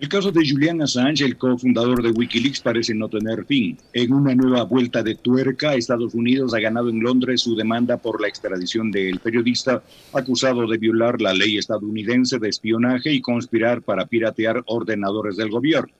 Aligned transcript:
El 0.00 0.08
caso 0.08 0.32
de 0.32 0.48
Julian 0.48 0.80
Assange, 0.80 1.26
el 1.26 1.36
cofundador 1.36 2.02
de 2.02 2.10
Wikileaks, 2.10 2.60
parece 2.60 2.94
no 2.94 3.10
tener 3.10 3.44
fin. 3.44 3.76
En 3.92 4.14
una 4.14 4.34
nueva 4.34 4.62
vuelta 4.62 5.02
de 5.02 5.14
tuerca, 5.14 5.74
Estados 5.74 6.14
Unidos 6.14 6.54
ha 6.54 6.58
ganado 6.58 6.88
en 6.88 7.00
Londres 7.00 7.42
su 7.42 7.54
demanda 7.54 7.98
por 7.98 8.18
la 8.18 8.26
extradición 8.26 8.90
del 8.90 9.18
periodista 9.18 9.82
acusado 10.14 10.66
de 10.66 10.78
violar 10.78 11.20
la 11.20 11.34
ley 11.34 11.58
estadounidense 11.58 12.38
de 12.38 12.48
espionaje 12.48 13.12
y 13.12 13.20
conspirar 13.20 13.82
para 13.82 14.06
piratear 14.06 14.62
ordenadores 14.68 15.36
del 15.36 15.50
gobierno. 15.50 15.92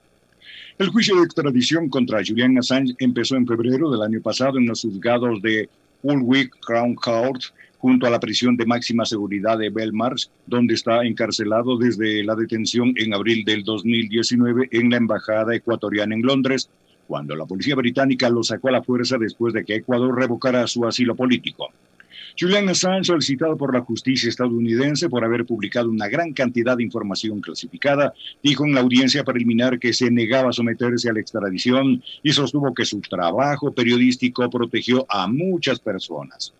El 0.78 0.88
juicio 0.88 1.16
de 1.16 1.24
extradición 1.24 1.90
contra 1.90 2.22
Julian 2.26 2.56
Assange 2.56 2.94
empezó 3.00 3.36
en 3.36 3.46
febrero 3.46 3.90
del 3.90 4.00
año 4.00 4.22
pasado 4.22 4.56
en 4.56 4.66
los 4.66 4.80
juzgados 4.80 5.42
de 5.42 5.68
Woolwich 6.02 6.50
Crown 6.60 6.94
Court 6.94 7.42
junto 7.78 8.06
a 8.06 8.10
la 8.10 8.20
prisión 8.20 8.56
de 8.56 8.66
máxima 8.66 9.06
seguridad 9.06 9.58
de 9.58 9.70
Belmarsh, 9.70 10.26
donde 10.46 10.74
está 10.74 11.02
encarcelado 11.04 11.78
desde 11.78 12.22
la 12.22 12.34
detención 12.34 12.92
en 12.96 13.14
abril 13.14 13.44
del 13.44 13.64
2019 13.64 14.68
en 14.70 14.90
la 14.90 14.98
embajada 14.98 15.54
ecuatoriana 15.54 16.14
en 16.14 16.22
Londres, 16.22 16.68
cuando 17.06 17.34
la 17.34 17.46
policía 17.46 17.74
británica 17.74 18.28
lo 18.28 18.42
sacó 18.42 18.68
a 18.68 18.72
la 18.72 18.82
fuerza 18.82 19.16
después 19.18 19.54
de 19.54 19.64
que 19.64 19.76
Ecuador 19.76 20.14
revocara 20.14 20.66
su 20.66 20.86
asilo 20.86 21.16
político. 21.16 21.70
Julian 22.40 22.70
Assange, 22.70 23.08
solicitado 23.08 23.54
por 23.58 23.74
la 23.74 23.82
justicia 23.82 24.30
estadounidense 24.30 25.10
por 25.10 25.22
haber 25.22 25.44
publicado 25.44 25.90
una 25.90 26.08
gran 26.08 26.32
cantidad 26.32 26.74
de 26.74 26.82
información 26.82 27.42
clasificada, 27.42 28.14
dijo 28.42 28.64
en 28.64 28.74
la 28.74 28.80
audiencia 28.80 29.24
preliminar 29.24 29.78
que 29.78 29.92
se 29.92 30.10
negaba 30.10 30.48
a 30.48 30.52
someterse 30.54 31.10
a 31.10 31.12
la 31.12 31.20
extradición 31.20 32.02
y 32.22 32.32
sostuvo 32.32 32.72
que 32.72 32.86
su 32.86 33.02
trabajo 33.02 33.72
periodístico 33.72 34.48
protegió 34.48 35.04
a 35.10 35.28
muchas 35.28 35.80
personas. 35.80 36.54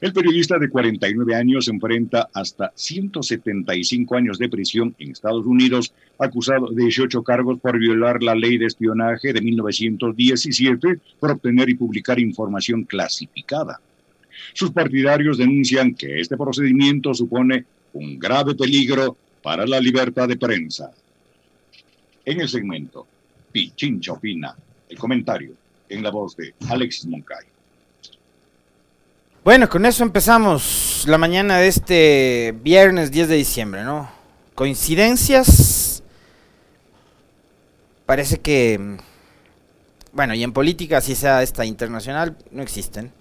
El 0.00 0.12
periodista 0.12 0.58
de 0.58 0.68
49 0.68 1.36
años 1.36 1.68
enfrenta 1.68 2.28
hasta 2.34 2.72
175 2.74 4.16
años 4.16 4.38
de 4.40 4.48
prisión 4.48 4.92
en 4.98 5.12
Estados 5.12 5.46
Unidos, 5.46 5.94
acusado 6.18 6.66
de 6.72 6.82
18 6.82 7.22
cargos 7.22 7.60
por 7.60 7.78
violar 7.78 8.24
la 8.24 8.34
ley 8.34 8.58
de 8.58 8.66
espionaje 8.66 9.32
de 9.32 9.40
1917 9.40 10.98
por 11.20 11.30
obtener 11.30 11.68
y 11.68 11.76
publicar 11.76 12.18
información 12.18 12.82
clasificada. 12.82 13.78
Sus 14.52 14.70
partidarios 14.70 15.38
denuncian 15.38 15.94
que 15.94 16.20
este 16.20 16.36
procedimiento 16.36 17.14
supone 17.14 17.64
un 17.94 18.18
grave 18.18 18.54
peligro 18.54 19.16
para 19.42 19.66
la 19.66 19.80
libertad 19.80 20.28
de 20.28 20.36
prensa. 20.36 20.92
En 22.24 22.40
el 22.40 22.48
segmento 22.48 23.06
Pichincha 23.50 24.12
opina, 24.12 24.56
el 24.88 24.98
comentario 24.98 25.52
en 25.88 26.02
la 26.02 26.10
voz 26.10 26.36
de 26.36 26.54
Alexis 26.68 27.06
Moncayo. 27.06 27.48
Bueno, 29.44 29.68
con 29.68 29.84
eso 29.84 30.04
empezamos 30.04 31.04
la 31.08 31.18
mañana 31.18 31.58
de 31.58 31.66
este 31.66 32.54
viernes 32.62 33.10
10 33.10 33.28
de 33.28 33.36
diciembre, 33.36 33.82
¿no? 33.82 34.08
Coincidencias. 34.54 36.04
Parece 38.06 38.38
que, 38.38 38.98
bueno, 40.12 40.34
y 40.34 40.44
en 40.44 40.52
política, 40.52 41.00
si 41.00 41.16
sea 41.16 41.42
esta 41.42 41.64
internacional, 41.64 42.36
no 42.52 42.62
existen. 42.62 43.12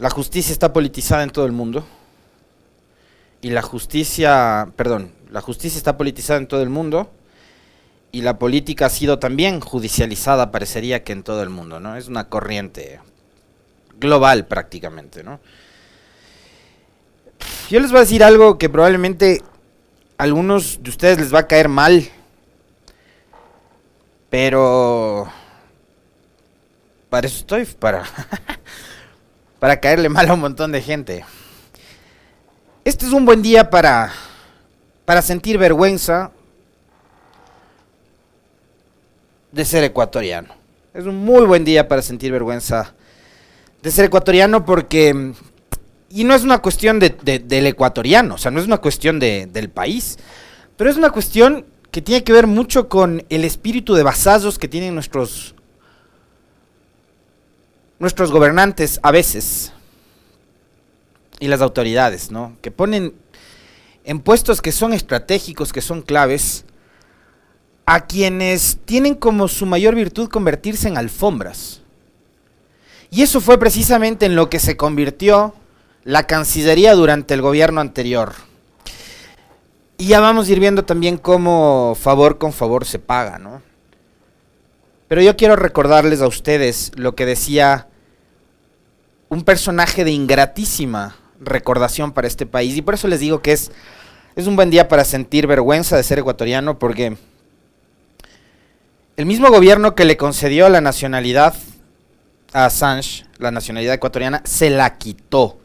La 0.00 0.08
justicia 0.08 0.52
está 0.52 0.72
politizada 0.72 1.22
en 1.22 1.30
todo 1.30 1.44
el 1.44 1.52
mundo. 1.52 1.86
Y 3.42 3.50
la 3.50 3.60
justicia, 3.60 4.72
perdón, 4.74 5.12
la 5.30 5.42
justicia 5.42 5.76
está 5.76 5.98
politizada 5.98 6.38
en 6.40 6.46
todo 6.46 6.62
el 6.62 6.70
mundo. 6.70 7.10
Y 8.10 8.22
la 8.22 8.38
política 8.38 8.86
ha 8.86 8.90
sido 8.90 9.18
también 9.18 9.60
judicializada, 9.60 10.50
parecería 10.50 11.04
que 11.04 11.12
en 11.12 11.22
todo 11.22 11.42
el 11.42 11.50
mundo, 11.50 11.80
¿no? 11.80 11.96
Es 11.96 12.08
una 12.08 12.30
corriente 12.30 12.98
global 13.98 14.46
prácticamente, 14.46 15.22
¿no? 15.22 15.38
Yo 17.68 17.78
les 17.78 17.90
voy 17.90 17.98
a 17.98 18.00
decir 18.00 18.24
algo 18.24 18.56
que 18.56 18.70
probablemente 18.70 19.42
a 20.16 20.22
algunos 20.22 20.82
de 20.82 20.88
ustedes 20.88 21.18
les 21.18 21.32
va 21.32 21.40
a 21.40 21.46
caer 21.46 21.68
mal, 21.68 22.08
pero 24.30 25.30
para 27.10 27.26
eso 27.26 27.40
estoy, 27.40 27.66
para, 27.66 28.04
para 29.60 29.78
caerle 29.78 30.08
mal 30.08 30.28
a 30.28 30.34
un 30.34 30.40
montón 30.40 30.72
de 30.72 30.82
gente. 30.82 31.24
Este 32.82 33.06
es 33.06 33.12
un 33.12 33.26
buen 33.26 33.42
día 33.42 33.70
para, 33.70 34.10
para 35.04 35.22
sentir 35.22 35.58
vergüenza 35.58 36.32
de 39.52 39.64
ser 39.64 39.84
ecuatoriano. 39.84 40.54
Es 40.94 41.04
un 41.04 41.16
muy 41.16 41.44
buen 41.44 41.64
día 41.64 41.86
para 41.86 42.02
sentir 42.02 42.32
vergüenza 42.32 42.94
de 43.82 43.90
ser 43.92 44.06
ecuatoriano 44.06 44.64
porque... 44.64 45.34
Y 46.12 46.24
no 46.24 46.34
es 46.34 46.42
una 46.42 46.58
cuestión 46.58 46.98
de, 46.98 47.10
del 47.10 47.66
ecuatoriano, 47.68 48.34
o 48.34 48.38
sea, 48.38 48.50
no 48.50 48.58
es 48.58 48.66
una 48.66 48.78
cuestión 48.78 49.20
de, 49.20 49.46
del 49.46 49.70
país, 49.70 50.18
pero 50.76 50.90
es 50.90 50.96
una 50.96 51.10
cuestión 51.10 51.66
que 51.92 52.02
tiene 52.02 52.24
que 52.24 52.32
ver 52.32 52.48
mucho 52.48 52.88
con 52.88 53.24
el 53.28 53.44
espíritu 53.44 53.94
de 53.94 54.02
vasallos 54.02 54.58
que 54.58 54.66
tienen 54.66 54.94
nuestros, 54.94 55.54
nuestros 58.00 58.32
gobernantes 58.32 58.98
a 59.04 59.12
veces 59.12 59.72
y 61.38 61.46
las 61.46 61.60
autoridades, 61.60 62.32
¿no? 62.32 62.56
Que 62.60 62.72
ponen 62.72 63.14
en 64.04 64.20
puestos 64.20 64.60
que 64.60 64.72
son 64.72 64.92
estratégicos, 64.92 65.72
que 65.72 65.82
son 65.82 66.02
claves, 66.02 66.64
a 67.86 68.06
quienes 68.06 68.78
tienen 68.84 69.14
como 69.14 69.48
su 69.48 69.66
mayor 69.66 69.94
virtud 69.94 70.28
convertirse 70.28 70.88
en 70.88 70.96
alfombras. 70.96 71.82
Y 73.10 73.22
eso 73.22 73.40
fue 73.40 73.58
precisamente 73.58 74.26
en 74.26 74.36
lo 74.36 74.48
que 74.48 74.60
se 74.60 74.76
convirtió 74.76 75.54
la 76.04 76.26
Cancillería 76.26 76.94
durante 76.94 77.34
el 77.34 77.42
gobierno 77.42 77.80
anterior. 77.80 78.32
Y 79.98 80.06
ya 80.06 80.20
vamos 80.20 80.48
a 80.48 80.52
ir 80.52 80.60
viendo 80.60 80.84
también 80.84 81.18
cómo 81.18 81.96
favor 82.00 82.38
con 82.38 82.52
favor 82.52 82.86
se 82.86 82.98
paga, 82.98 83.38
¿no? 83.38 83.60
Pero 85.10 85.22
yo 85.22 85.36
quiero 85.36 85.56
recordarles 85.56 86.20
a 86.20 86.28
ustedes 86.28 86.92
lo 86.94 87.16
que 87.16 87.26
decía 87.26 87.88
un 89.28 89.42
personaje 89.42 90.04
de 90.04 90.12
ingratísima 90.12 91.16
recordación 91.40 92.12
para 92.12 92.28
este 92.28 92.46
país. 92.46 92.76
Y 92.76 92.82
por 92.82 92.94
eso 92.94 93.08
les 93.08 93.18
digo 93.18 93.42
que 93.42 93.50
es, 93.50 93.72
es 94.36 94.46
un 94.46 94.54
buen 94.54 94.70
día 94.70 94.86
para 94.86 95.04
sentir 95.04 95.48
vergüenza 95.48 95.96
de 95.96 96.04
ser 96.04 96.20
ecuatoriano, 96.20 96.78
porque 96.78 97.16
el 99.16 99.26
mismo 99.26 99.50
gobierno 99.50 99.96
que 99.96 100.04
le 100.04 100.16
concedió 100.16 100.68
la 100.68 100.80
nacionalidad 100.80 101.56
a 102.52 102.66
Assange 102.66 103.24
la 103.38 103.50
nacionalidad 103.50 103.94
ecuatoriana, 103.94 104.42
se 104.44 104.70
la 104.70 104.96
quitó. 104.96 105.58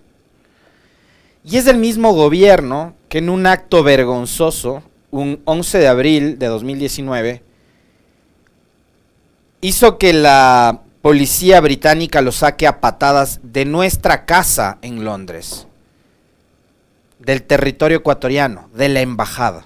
Y 1.44 1.58
es 1.58 1.66
del 1.66 1.78
mismo 1.78 2.14
gobierno 2.14 2.96
que 3.10 3.20
en 3.20 3.30
un 3.30 3.46
acto 3.46 3.84
vergonzoso, 3.84 4.82
un 5.12 5.40
11 5.46 5.78
de 5.78 5.88
abril 5.88 6.40
de 6.40 6.48
2019, 6.48 7.45
hizo 9.66 9.98
que 9.98 10.14
la 10.14 10.82
policía 11.02 11.60
británica 11.60 12.22
lo 12.22 12.32
saque 12.32 12.68
a 12.68 12.80
patadas 12.82 13.40
de 13.42 13.66
nuestra 13.66 14.26
casa 14.26 14.78
en 14.84 15.04
Londres, 15.04 15.66
del 17.18 17.42
territorio 17.42 17.98
ecuatoriano, 17.98 18.70
de 18.76 18.90
la 18.90 19.02
embajada. 19.02 19.66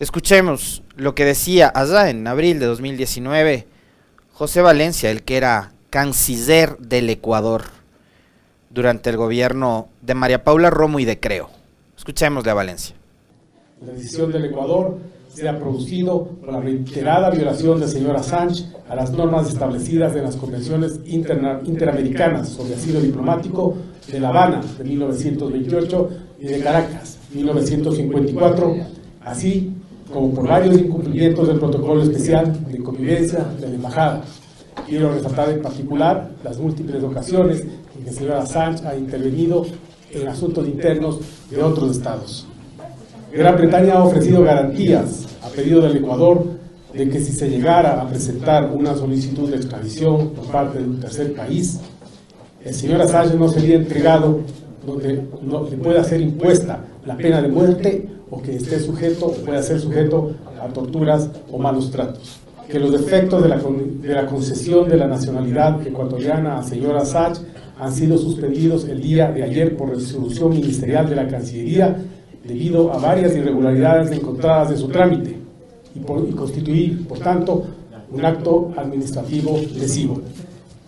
Escuchemos 0.00 0.82
lo 0.96 1.14
que 1.14 1.26
decía 1.26 1.70
allá 1.74 2.08
en 2.08 2.26
abril 2.26 2.58
de 2.58 2.66
2019 2.66 3.66
José 4.32 4.62
Valencia, 4.62 5.10
el 5.10 5.22
que 5.22 5.36
era 5.36 5.72
canciller 5.90 6.78
del 6.78 7.10
Ecuador 7.10 7.64
durante 8.70 9.10
el 9.10 9.18
gobierno 9.18 9.88
de 10.00 10.14
María 10.14 10.44
Paula 10.44 10.70
Romo 10.70 10.98
y 10.98 11.04
de 11.04 11.20
Creo. 11.20 11.50
Escuchémosle 11.96 12.50
a 12.50 12.54
Valencia. 12.54 12.96
La 13.84 13.92
decisión 13.92 14.32
del 14.32 14.46
Ecuador 14.46 14.98
se 15.34 15.48
ha 15.48 15.58
producido 15.58 16.24
por 16.24 16.52
la 16.52 16.60
reiterada 16.60 17.30
violación 17.30 17.80
del 17.80 17.88
señor 17.88 18.16
Assange 18.16 18.64
a 18.88 18.94
las 18.94 19.10
normas 19.12 19.48
establecidas 19.48 20.14
en 20.14 20.22
las 20.22 20.36
convenciones 20.36 21.00
interamericanas 21.04 22.48
sobre 22.48 22.74
asilo 22.74 23.00
diplomático 23.00 23.74
de 24.10 24.20
La 24.20 24.28
Habana 24.28 24.60
de 24.78 24.84
1928 24.84 26.10
y 26.40 26.44
de 26.44 26.60
Caracas 26.60 27.18
1954, 27.34 28.76
así 29.24 29.72
como 30.12 30.32
por 30.32 30.46
varios 30.46 30.78
incumplimientos 30.78 31.48
del 31.48 31.58
protocolo 31.58 32.02
especial 32.02 32.52
de 32.70 32.78
convivencia 32.78 33.44
de 33.60 33.68
la 33.68 33.74
embajada 33.74 34.22
Quiero 34.86 35.14
resaltar 35.14 35.48
en 35.48 35.62
particular 35.62 36.30
las 36.44 36.58
múltiples 36.58 37.02
ocasiones 37.02 37.62
en 37.96 38.04
que 38.04 38.10
el 38.10 38.14
señor 38.14 38.36
Assange 38.36 38.86
ha 38.86 38.94
intervenido 38.94 39.64
en 40.10 40.28
asuntos 40.28 40.66
internos 40.66 41.20
de 41.50 41.62
otros 41.62 41.96
estados. 41.96 42.46
Gran 43.34 43.56
Bretaña 43.56 43.94
ha 43.94 44.04
ofrecido 44.04 44.44
garantías 44.44 45.26
a 45.42 45.48
pedido 45.48 45.80
del 45.80 45.96
Ecuador 45.96 46.44
de 46.92 47.08
que 47.08 47.18
si 47.18 47.32
se 47.32 47.50
llegara 47.50 48.00
a 48.00 48.08
presentar 48.08 48.70
una 48.72 48.94
solicitud 48.94 49.50
de 49.50 49.56
extradición 49.56 50.30
por 50.30 50.46
parte 50.46 50.78
de 50.78 50.84
un 50.84 51.00
tercer 51.00 51.34
país, 51.34 51.80
el 52.64 52.72
señor 52.72 53.02
Assange 53.02 53.34
no 53.36 53.48
sería 53.48 53.74
entregado 53.74 54.38
donde 54.86 55.24
no 55.42 55.68
le 55.68 55.76
pueda 55.78 56.04
ser 56.04 56.20
impuesta 56.20 56.84
la 57.04 57.16
pena 57.16 57.42
de 57.42 57.48
muerte 57.48 58.08
o 58.30 58.40
que 58.40 58.54
esté 58.54 58.78
sujeto 58.78 59.26
o 59.26 59.32
pueda 59.32 59.60
ser 59.64 59.80
sujeto 59.80 60.30
a 60.62 60.68
torturas 60.68 61.28
o 61.50 61.58
malos 61.58 61.90
tratos. 61.90 62.38
Que 62.68 62.78
los 62.78 62.94
efectos 62.94 63.42
de 63.42 63.48
la, 63.48 63.58
de 63.58 64.14
la 64.14 64.26
concesión 64.26 64.88
de 64.88 64.96
la 64.96 65.08
nacionalidad 65.08 65.84
ecuatoriana 65.84 66.58
a 66.58 66.62
señora 66.62 67.00
Assange 67.02 67.40
han 67.80 67.92
sido 67.92 68.16
suspendidos 68.16 68.88
el 68.88 69.00
día 69.00 69.32
de 69.32 69.42
ayer 69.42 69.76
por 69.76 69.88
resolución 69.90 70.50
ministerial 70.50 71.08
de 71.08 71.16
la 71.16 71.26
Cancillería 71.26 71.96
debido 72.44 72.92
a 72.92 72.98
varias 72.98 73.34
irregularidades 73.34 74.10
encontradas 74.12 74.70
en 74.70 74.78
su 74.78 74.88
trámite. 74.88 75.38
y, 75.94 76.00
por, 76.00 76.28
y 76.28 76.32
constituir, 76.32 77.06
por 77.06 77.18
tanto, 77.20 77.64
un 78.10 78.24
acto 78.24 78.72
administrativo 78.76 79.58
lesivo 79.76 80.20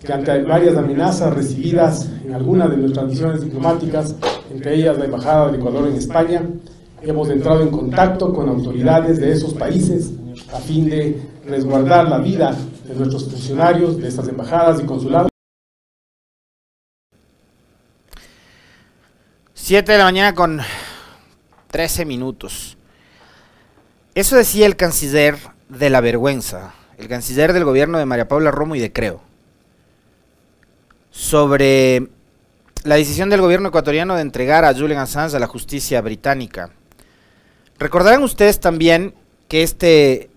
que 0.05 0.13
ante 0.13 0.43
varias 0.43 0.77
amenazas 0.77 1.35
recibidas 1.35 2.09
en 2.25 2.35
algunas 2.35 2.71
de 2.71 2.77
nuestras 2.77 3.07
misiones 3.07 3.41
diplomáticas, 3.43 4.15
entre 4.51 4.77
ellas 4.77 4.99
la 4.99 5.07
Embajada 5.07 5.51
de 5.51 5.59
Ecuador 5.59 5.89
en 5.89 5.97
España, 5.97 6.43
hemos 7.03 7.29
entrado 7.31 7.63
en 7.63 7.71
contacto 7.71 8.33
con 8.33 8.49
autoridades 8.49 9.19
de 9.19 9.33
esos 9.33 9.55
países 9.55 10.13
a 10.53 10.59
fin 10.59 10.89
de 10.89 11.21
resguardar 11.47 12.09
la 12.09 12.19
vida 12.19 12.55
de 12.87 12.95
nuestros 12.95 13.25
funcionarios 13.25 13.99
de 13.99 14.09
estas 14.09 14.29
embajadas 14.29 14.81
y 14.81 14.85
consulados. 14.85 15.31
7 19.55 19.91
de 19.91 19.99
la 19.99 20.05
mañana 20.05 20.35
con 20.35 20.61
13 21.77 22.07
minutos. 22.07 22.79
Eso 24.15 24.35
decía 24.35 24.65
el 24.65 24.77
canciller 24.77 25.37
de 25.69 25.91
la 25.91 26.01
vergüenza, 26.01 26.73
el 26.97 27.07
canciller 27.07 27.53
del 27.53 27.65
gobierno 27.65 27.99
de 27.99 28.07
María 28.07 28.29
Paula 28.29 28.51
Romo 28.51 28.77
y 28.77 28.81
de 28.81 28.95
Creo, 28.95 29.21
sobre 31.11 32.09
la 32.85 32.95
decisión 32.95 33.29
del 33.29 33.43
gobierno 33.43 33.69
ecuatoriano 33.69 34.15
de 34.15 34.23
entregar 34.23 34.65
a 34.65 34.73
Julian 34.73 35.01
Assange 35.01 35.37
a 35.37 35.39
la 35.39 35.47
justicia 35.47 36.01
británica. 36.01 36.71
Recordarán 37.79 38.23
ustedes 38.23 38.59
también 38.59 39.13
que 39.47 39.63
este 39.63 40.31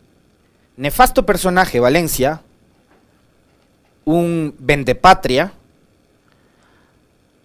nefasto 0.75 1.25
personaje, 1.25 1.79
Valencia, 1.79 2.41
un 4.03 4.55
vendepatria, 4.59 5.53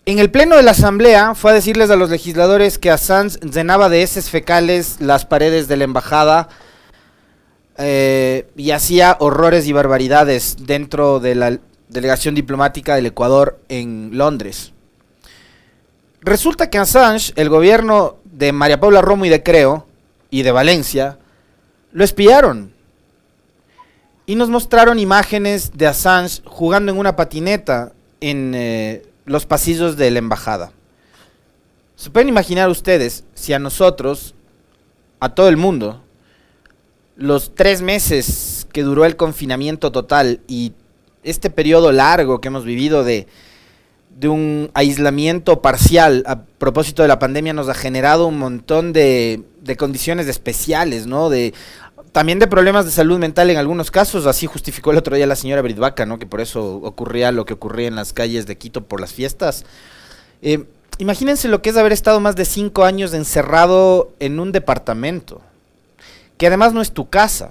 en 0.07 0.19
el 0.19 0.31
pleno 0.31 0.57
de 0.57 0.63
la 0.63 0.73
asamblea 0.73 1.35
fue 1.35 1.53
a 1.53 1.55
decirles 1.55 1.91
a 1.91 1.97
los 1.97 2.11
legisladores 2.11 2.79
que 2.79 2.91
Assange 2.91 3.39
llenaba 3.41 3.89
de 3.89 4.03
heces 4.03 4.29
fecales 4.29 4.97
las 5.01 5.25
paredes 5.25 5.67
de 5.67 5.77
la 5.79 5.85
embajada 5.85 6.49
eh, 7.79 8.47
y 8.57 8.71
hacía 8.73 9.17
horrores 9.19 9.67
y 9.67 9.73
barbaridades 9.73 10.57
dentro 10.61 11.21
de 11.21 11.35
la 11.35 11.59
delegación 11.89 12.35
diplomática 12.35 12.97
del 12.97 13.07
Ecuador 13.07 13.59
en 13.69 14.11
Londres. 14.13 14.73
Resulta 16.21 16.69
que 16.71 16.79
Assange, 16.79 17.33
el 17.37 17.49
gobierno 17.49 18.17
de 18.25 18.53
María 18.53 18.81
Paula 18.81 19.01
Romo 19.01 19.25
y 19.25 19.29
de 19.29 19.43
Creo, 19.43 19.87
y 20.31 20.43
de 20.43 20.51
Valencia, 20.51 21.19
lo 21.93 22.05
espiaron. 22.05 22.73
Y 24.27 24.37
nos 24.37 24.49
mostraron 24.49 24.99
imágenes 24.99 25.73
de 25.75 25.87
Assange 25.87 26.43
jugando 26.45 26.93
en 26.93 26.99
una 26.99 27.15
patineta 27.17 27.93
en 28.21 28.53
eh, 28.55 29.03
los 29.25 29.47
pasillos 29.47 29.97
de 29.97 30.11
la 30.11 30.19
embajada. 30.19 30.73
¿Se 31.97 32.11
pueden 32.11 32.29
imaginar 32.29 32.69
ustedes 32.69 33.25
si 33.35 33.53
a 33.53 33.59
nosotros, 33.59 34.35
a 35.21 35.35
todo 35.35 35.49
el 35.49 35.57
mundo, 35.57 36.03
los 37.17 37.55
tres 37.55 37.83
meses 37.83 38.67
que 38.73 38.83
duró 38.83 39.05
el 39.05 39.17
confinamiento 39.17 39.93
total 39.93 40.41
y 40.49 40.73
este 41.23 41.51
periodo 41.51 41.93
largo 41.93 42.41
que 42.41 42.49
hemos 42.49 42.65
vivido 42.65 43.05
de, 43.05 43.27
de 44.19 44.29
un 44.29 44.71
aislamiento 44.75 45.63
parcial 45.63 46.25
a 46.27 46.43
propósito 46.43 47.03
de 47.03 47.09
la 47.09 47.19
pandemia 47.19 47.53
nos 47.53 47.69
ha 47.69 47.75
generado 47.75 48.27
un 48.27 48.39
montón 48.39 48.93
de, 48.93 49.43
de 49.63 49.77
condiciones 49.77 50.27
especiales, 50.27 51.07
¿no? 51.07 51.31
De 51.31 51.55
también 52.15 52.39
de 52.39 52.47
problemas 52.47 52.85
de 52.85 52.93
salud 52.93 53.19
mental 53.19 53.51
en 53.51 53.57
algunos 53.57 53.91
casos, 53.91 54.27
así 54.27 54.47
justificó 54.47 54.93
el 54.93 54.99
otro 54.99 55.17
día 55.17 55.27
la 55.27 55.35
señora 55.35 55.63
Britvaca, 55.63 56.07
¿no? 56.07 56.21
Que 56.21 56.27
por 56.27 56.41
eso 56.41 56.77
ocurría 56.77 57.33
lo 57.33 57.45
que 57.45 57.55
ocurría 57.55 57.89
en 57.89 57.97
las 57.97 58.13
calles 58.13 58.47
de 58.47 58.57
Quito 58.57 58.85
por 58.85 59.01
las 59.01 59.13
fiestas. 59.13 59.65
Eh, 60.41 60.65
imagínense 60.99 61.49
lo 61.49 61.61
que 61.61 61.71
es 61.71 61.77
haber 61.77 61.91
estado 61.91 62.21
más 62.21 62.37
de 62.37 62.45
cinco 62.45 62.85
años 62.85 63.15
encerrado 63.15 64.13
en 64.21 64.39
un 64.39 64.53
departamento, 64.53 65.41
que 66.39 66.47
además 66.47 66.73
no 66.73 66.83
es 66.83 66.93
tu 66.93 67.11
casa, 67.11 67.51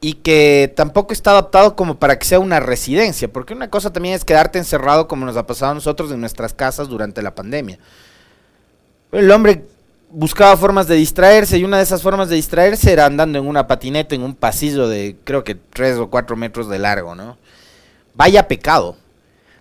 y 0.00 0.12
que 0.12 0.72
tampoco 0.76 1.12
está 1.12 1.32
adaptado 1.32 1.74
como 1.74 1.98
para 1.98 2.20
que 2.20 2.24
sea 2.24 2.38
una 2.38 2.60
residencia, 2.60 3.26
porque 3.26 3.54
una 3.54 3.68
cosa 3.68 3.92
también 3.92 4.14
es 4.14 4.24
quedarte 4.24 4.60
encerrado 4.60 5.08
como 5.08 5.26
nos 5.26 5.36
ha 5.36 5.44
pasado 5.44 5.72
a 5.72 5.74
nosotros 5.74 6.12
en 6.12 6.20
nuestras 6.20 6.54
casas 6.54 6.86
durante 6.86 7.20
la 7.20 7.34
pandemia. 7.34 7.80
El 9.10 9.28
hombre 9.32 9.64
buscaba 10.14 10.56
formas 10.56 10.86
de 10.86 10.94
distraerse 10.94 11.58
y 11.58 11.64
una 11.64 11.78
de 11.78 11.82
esas 11.82 12.00
formas 12.00 12.28
de 12.28 12.36
distraerse 12.36 12.92
era 12.92 13.06
andando 13.06 13.38
en 13.38 13.46
una 13.46 13.66
patineta 13.66 14.14
en 14.14 14.22
un 14.22 14.34
pasillo 14.34 14.86
de 14.88 15.16
creo 15.24 15.42
que 15.42 15.56
3 15.56 15.98
o 15.98 16.10
4 16.10 16.36
metros 16.36 16.68
de 16.68 16.78
largo, 16.78 17.14
¿no? 17.14 17.36
Vaya 18.14 18.46
pecado. 18.46 18.96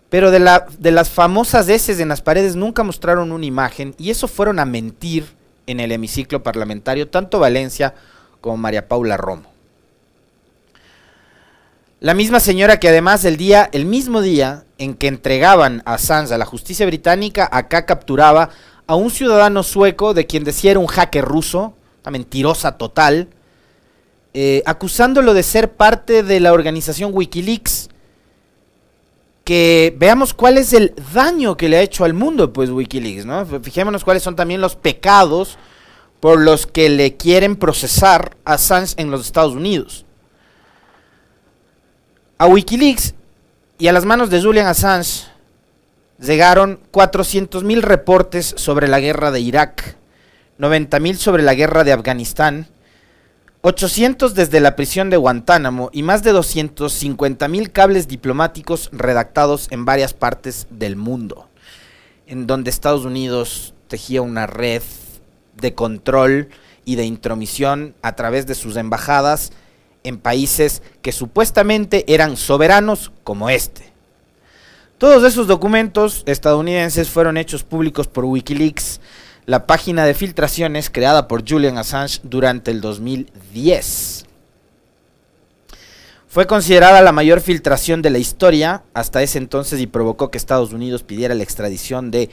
Pero 0.10 0.30
de, 0.30 0.40
la, 0.40 0.68
de 0.78 0.92
las 0.92 1.10
famosas 1.10 1.68
heces 1.70 2.00
en 2.00 2.08
las 2.08 2.22
paredes 2.22 2.56
nunca 2.56 2.84
mostraron 2.84 3.32
una 3.32 3.46
imagen 3.48 3.96
y 3.98 4.12
eso 4.12 4.28
fueron 4.28 4.60
a 4.60 4.66
mentir 4.66 5.26
en 5.66 5.80
el 5.80 5.92
hemiciclo 5.92 6.44
parlamentario 6.44 7.10
tanto 7.10 7.40
Valencia 7.40 7.96
como 8.40 8.58
María 8.58 8.88
Paula 8.88 9.18
Romo. 9.18 9.52
La 12.00 12.14
misma 12.14 12.40
señora 12.40 12.80
que 12.80 12.90
además 12.90 13.26
el 13.26 13.38
día, 13.38 13.70
el 13.72 13.86
mismo 13.86 14.22
día 14.22 14.66
en 14.78 14.94
que 14.94 15.08
entregaban 15.08 15.82
a 15.86 15.98
Sanz 15.98 16.32
a 16.32 16.38
la 16.38 16.46
justicia 16.46 16.86
británica, 16.86 17.50
acá 17.52 17.86
capturaba 17.86 18.50
a 18.88 18.96
un 18.96 19.10
ciudadano 19.10 19.64
sueco 19.64 20.14
de 20.14 20.26
quien 20.26 20.44
decía 20.44 20.72
era 20.72 20.80
un 20.80 20.88
hacker 20.88 21.24
ruso, 21.24 21.74
una 22.04 22.12
mentirosa 22.12 22.78
total, 22.78 23.30
eh, 24.34 24.64
acusándolo 24.66 25.34
de 25.34 25.44
ser 25.44 25.74
parte 25.74 26.24
de 26.24 26.40
la 26.40 26.54
organización 26.54 27.12
Wikileaks. 27.14 27.90
Que 29.44 29.94
veamos 29.98 30.34
cuál 30.34 30.58
es 30.58 30.72
el 30.72 30.94
daño 31.14 31.58
que 31.58 31.68
le 31.68 31.78
ha 31.78 31.82
hecho 31.82 32.06
al 32.06 32.14
mundo, 32.14 32.54
pues 32.54 32.70
Wikileaks, 32.70 33.26
¿no? 33.26 33.46
Fijémonos 33.46 34.04
cuáles 34.04 34.24
son 34.24 34.36
también 34.38 34.62
los 34.62 34.76
pecados 34.78 35.58
por 36.22 36.40
los 36.40 36.66
que 36.66 36.88
le 36.88 37.18
quieren 37.18 37.58
procesar 37.58 38.38
a 38.46 38.54
Assange 38.54 38.94
en 38.96 39.12
los 39.12 39.26
Estados 39.26 39.54
Unidos. 39.54 40.06
A 42.38 42.48
Wikileaks 42.48 43.14
y 43.78 43.88
a 43.88 43.92
las 43.92 44.06
manos 44.06 44.30
de 44.30 44.42
Julian 44.42 44.68
Assange 44.68 45.33
llegaron 46.24 46.80
400.000 46.92 47.81
reportes 47.81 48.54
sobre 48.58 48.88
la 48.88 49.00
guerra 49.00 49.31
de 49.31 49.42
Irak, 49.42 49.98
90.000 50.60 51.16
sobre 51.16 51.44
la 51.44 51.54
guerra 51.54 51.84
de 51.84 51.92
Afganistán, 51.92 52.68
800 53.62 54.34
desde 54.34 54.60
la 54.60 54.75
prisión 54.75 55.10
de 55.10 55.18
Guantánamo 55.18 55.90
y 55.94 56.04
más 56.04 56.24
de 56.24 56.34
250.000 56.34 57.72
cables 57.72 58.08
diplomáticos 58.08 58.90
redactados 58.92 59.68
en 59.72 59.86
varias 59.86 60.14
partes 60.14 60.68
del 60.70 60.96
mundo, 60.96 61.48
en 62.28 62.46
donde 62.48 62.70
Estados 62.70 63.06
Unidos 63.06 63.74
tejía 63.88 64.22
una 64.22 64.48
red 64.48 64.81
de 65.56 65.74
control 65.74 66.50
y 66.84 66.96
de 66.96 67.06
intromisión 67.06 67.96
a 68.02 68.16
través 68.16 68.46
de 68.48 68.56
sus 68.56 68.75
embajadas 68.75 69.51
en 70.03 70.18
países 70.18 70.82
que 71.01 71.13
supuestamente 71.13 72.03
eran 72.13 72.36
soberanos 72.36 73.12
como 73.24 73.50
este. 73.50 73.93
Todos 75.03 75.25
esos 75.25 75.48
documentos 75.48 76.24
estadounidenses 76.27 77.10
fueron 77.10 77.36
hechos 77.36 77.65
públicos 77.65 78.07
por 78.07 78.24
Wikileaks, 78.24 79.01
la 79.45 79.67
página 79.67 80.05
de 80.05 80.13
filtraciones 80.13 80.89
creada 80.89 81.27
por 81.27 81.43
Julian 81.45 81.77
Assange 81.77 82.22
durante 82.24 82.72
el 82.72 82.79
2010. 82.79 84.25
Fue 86.29 86.48
considerada 86.48 87.01
la 87.01 87.12
mayor 87.12 87.41
filtración 87.41 88.01
de 88.01 88.12
la 88.12 88.17
historia 88.17 88.83
hasta 88.93 89.22
ese 89.22 89.39
entonces 89.39 89.81
y 89.81 89.88
provocó 89.88 90.31
que 90.31 90.38
Estados 90.38 90.72
Unidos 90.72 91.03
pidiera 91.03 91.36
la 91.36 91.43
extradición 91.43 92.10
de 92.10 92.29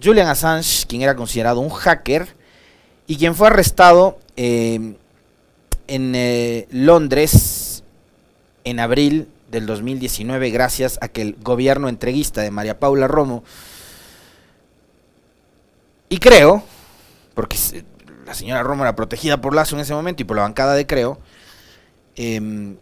Julian 0.00 0.28
Assange, 0.28 0.86
quien 0.86 1.02
era 1.02 1.16
considerado 1.16 1.58
un 1.58 1.70
hacker 1.70 2.28
y 3.08 3.16
quien 3.16 3.34
fue 3.34 3.48
arrestado 3.48 4.20
eh, 4.36 4.94
en 5.88 6.14
eh, 6.14 6.68
Londres 6.70 7.82
en 8.62 8.78
abril 8.78 9.26
del 9.54 9.66
2019 9.66 10.50
gracias 10.50 10.98
a 11.00 11.08
que 11.08 11.22
el 11.22 11.36
gobierno 11.40 11.88
entreguista 11.88 12.42
de 12.42 12.50
María 12.50 12.80
Paula 12.80 13.06
Romo, 13.06 13.44
y 16.08 16.18
creo, 16.18 16.62
porque 17.34 17.56
la 18.26 18.34
señora 18.34 18.62
Romo 18.62 18.82
era 18.82 18.96
protegida 18.96 19.40
por 19.40 19.54
Lazo 19.54 19.76
en 19.76 19.82
ese 19.82 19.94
momento 19.94 20.22
y 20.22 20.24
por 20.26 20.36
la 20.36 20.42
bancada 20.42 20.74
de 20.74 20.86
Creo, 20.86 21.18
em, 22.16 22.76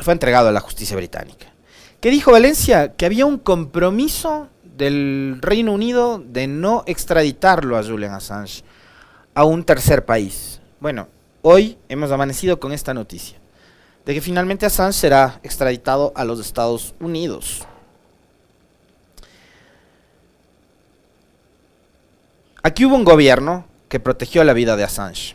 fue 0.00 0.12
entregado 0.12 0.48
a 0.48 0.52
la 0.52 0.60
justicia 0.60 0.96
británica. 0.96 1.52
¿Qué 2.00 2.10
dijo 2.10 2.32
Valencia? 2.32 2.94
Que 2.94 3.06
había 3.06 3.26
un 3.26 3.38
compromiso 3.38 4.48
del 4.62 5.38
Reino 5.40 5.72
Unido 5.72 6.22
de 6.24 6.46
no 6.46 6.84
extraditarlo 6.86 7.76
a 7.76 7.84
Julian 7.84 8.14
Assange 8.14 8.62
a 9.34 9.44
un 9.44 9.64
tercer 9.64 10.04
país. 10.04 10.60
Bueno, 10.78 11.08
hoy 11.42 11.78
hemos 11.88 12.10
amanecido 12.10 12.58
con 12.58 12.72
esta 12.72 12.94
noticia 12.94 13.39
de 14.04 14.14
que 14.14 14.20
finalmente 14.20 14.66
Assange 14.66 14.98
será 14.98 15.40
extraditado 15.42 16.12
a 16.14 16.24
los 16.24 16.40
Estados 16.40 16.94
Unidos. 17.00 17.66
Aquí 22.62 22.84
hubo 22.84 22.96
un 22.96 23.04
gobierno 23.04 23.66
que 23.88 24.00
protegió 24.00 24.44
la 24.44 24.52
vida 24.52 24.76
de 24.76 24.84
Assange. 24.84 25.34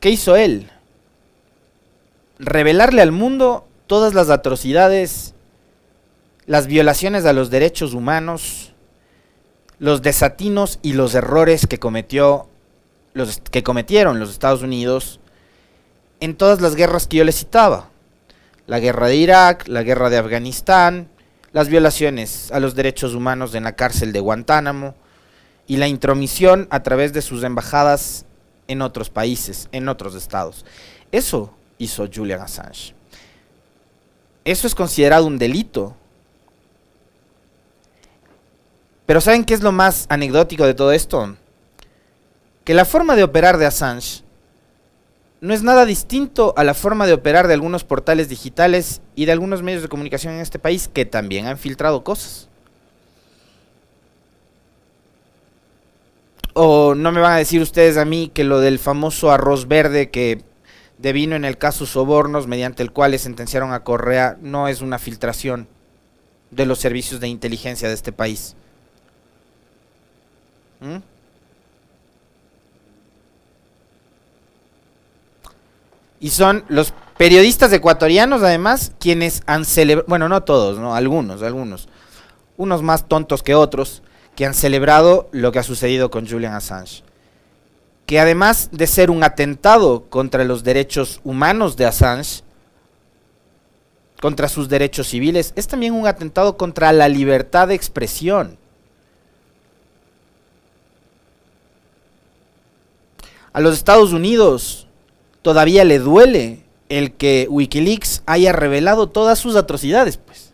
¿Qué 0.00 0.10
hizo 0.10 0.36
él? 0.36 0.70
Revelarle 2.38 3.02
al 3.02 3.12
mundo 3.12 3.66
todas 3.86 4.14
las 4.14 4.30
atrocidades, 4.30 5.34
las 6.46 6.66
violaciones 6.66 7.24
a 7.24 7.32
los 7.32 7.50
derechos 7.50 7.94
humanos, 7.94 8.72
los 9.78 10.02
desatinos 10.02 10.78
y 10.82 10.94
los 10.94 11.14
errores 11.14 11.66
que 11.66 11.78
cometió 11.78 12.48
los 13.14 13.40
que 13.50 13.62
cometieron 13.62 14.18
los 14.18 14.30
Estados 14.30 14.62
Unidos 14.62 15.20
en 16.22 16.36
todas 16.36 16.60
las 16.60 16.76
guerras 16.76 17.08
que 17.08 17.16
yo 17.16 17.24
les 17.24 17.36
citaba. 17.36 17.90
La 18.68 18.78
guerra 18.78 19.08
de 19.08 19.16
Irak, 19.16 19.66
la 19.66 19.82
guerra 19.82 20.08
de 20.08 20.18
Afganistán, 20.18 21.08
las 21.50 21.68
violaciones 21.68 22.52
a 22.52 22.60
los 22.60 22.76
derechos 22.76 23.14
humanos 23.14 23.56
en 23.56 23.64
la 23.64 23.74
cárcel 23.74 24.12
de 24.12 24.20
Guantánamo 24.20 24.94
y 25.66 25.78
la 25.78 25.88
intromisión 25.88 26.68
a 26.70 26.84
través 26.84 27.12
de 27.12 27.22
sus 27.22 27.42
embajadas 27.42 28.24
en 28.68 28.82
otros 28.82 29.10
países, 29.10 29.68
en 29.72 29.88
otros 29.88 30.14
estados. 30.14 30.64
Eso 31.10 31.52
hizo 31.78 32.06
Julian 32.06 32.40
Assange. 32.40 32.94
Eso 34.44 34.68
es 34.68 34.76
considerado 34.76 35.26
un 35.26 35.38
delito. 35.38 35.96
Pero 39.06 39.20
¿saben 39.20 39.44
qué 39.44 39.54
es 39.54 39.60
lo 39.62 39.72
más 39.72 40.06
anecdótico 40.08 40.66
de 40.66 40.74
todo 40.74 40.92
esto? 40.92 41.36
Que 42.62 42.74
la 42.74 42.84
forma 42.84 43.16
de 43.16 43.24
operar 43.24 43.58
de 43.58 43.66
Assange 43.66 44.22
no 45.42 45.52
es 45.52 45.64
nada 45.64 45.84
distinto 45.84 46.54
a 46.56 46.62
la 46.62 46.72
forma 46.72 47.04
de 47.04 47.14
operar 47.14 47.48
de 47.48 47.54
algunos 47.54 47.82
portales 47.82 48.28
digitales 48.28 49.02
y 49.16 49.24
de 49.24 49.32
algunos 49.32 49.60
medios 49.60 49.82
de 49.82 49.88
comunicación 49.88 50.34
en 50.34 50.40
este 50.40 50.60
país 50.60 50.88
que 50.88 51.04
también 51.04 51.48
han 51.48 51.58
filtrado 51.58 52.04
cosas. 52.04 52.48
O 56.54 56.94
no 56.94 57.10
me 57.10 57.20
van 57.20 57.32
a 57.32 57.38
decir 57.38 57.60
ustedes 57.60 57.96
a 57.96 58.04
mí 58.04 58.30
que 58.32 58.44
lo 58.44 58.60
del 58.60 58.78
famoso 58.78 59.32
arroz 59.32 59.66
verde 59.66 60.10
que 60.10 60.44
devino 60.98 61.34
en 61.34 61.44
el 61.44 61.58
caso 61.58 61.86
Sobornos, 61.86 62.46
mediante 62.46 62.84
el 62.84 62.92
cual 62.92 63.18
sentenciaron 63.18 63.72
a 63.72 63.82
Correa, 63.82 64.38
no 64.40 64.68
es 64.68 64.80
una 64.80 65.00
filtración 65.00 65.66
de 66.52 66.66
los 66.66 66.78
servicios 66.78 67.18
de 67.18 67.26
inteligencia 67.26 67.88
de 67.88 67.94
este 67.94 68.12
país. 68.12 68.54
¿Mm? 70.78 71.11
Y 76.22 76.30
son 76.30 76.64
los 76.68 76.94
periodistas 77.18 77.72
ecuatorianos, 77.72 78.44
además, 78.44 78.92
quienes 79.00 79.42
han 79.46 79.64
celebrado, 79.64 80.06
bueno, 80.08 80.28
no 80.28 80.44
todos, 80.44 80.78
no, 80.78 80.94
algunos, 80.94 81.42
algunos, 81.42 81.88
unos 82.56 82.80
más 82.80 83.08
tontos 83.08 83.42
que 83.42 83.56
otros, 83.56 84.04
que 84.36 84.46
han 84.46 84.54
celebrado 84.54 85.28
lo 85.32 85.50
que 85.50 85.58
ha 85.58 85.64
sucedido 85.64 86.12
con 86.12 86.28
Julian 86.28 86.54
Assange. 86.54 87.02
Que 88.06 88.20
además 88.20 88.68
de 88.70 88.86
ser 88.86 89.10
un 89.10 89.24
atentado 89.24 90.04
contra 90.10 90.44
los 90.44 90.62
derechos 90.62 91.20
humanos 91.24 91.76
de 91.76 91.86
Assange, 91.86 92.44
contra 94.20 94.48
sus 94.48 94.68
derechos 94.68 95.08
civiles, 95.08 95.52
es 95.56 95.66
también 95.66 95.92
un 95.92 96.06
atentado 96.06 96.56
contra 96.56 96.92
la 96.92 97.08
libertad 97.08 97.66
de 97.66 97.74
expresión. 97.74 98.58
A 103.52 103.60
los 103.60 103.74
Estados 103.74 104.12
Unidos 104.12 104.86
todavía 105.42 105.84
le 105.84 105.98
duele 105.98 106.64
el 106.88 107.12
que 107.12 107.46
Wikileaks 107.50 108.22
haya 108.26 108.52
revelado 108.52 109.08
todas 109.08 109.38
sus 109.38 109.56
atrocidades, 109.56 110.16
pues. 110.16 110.52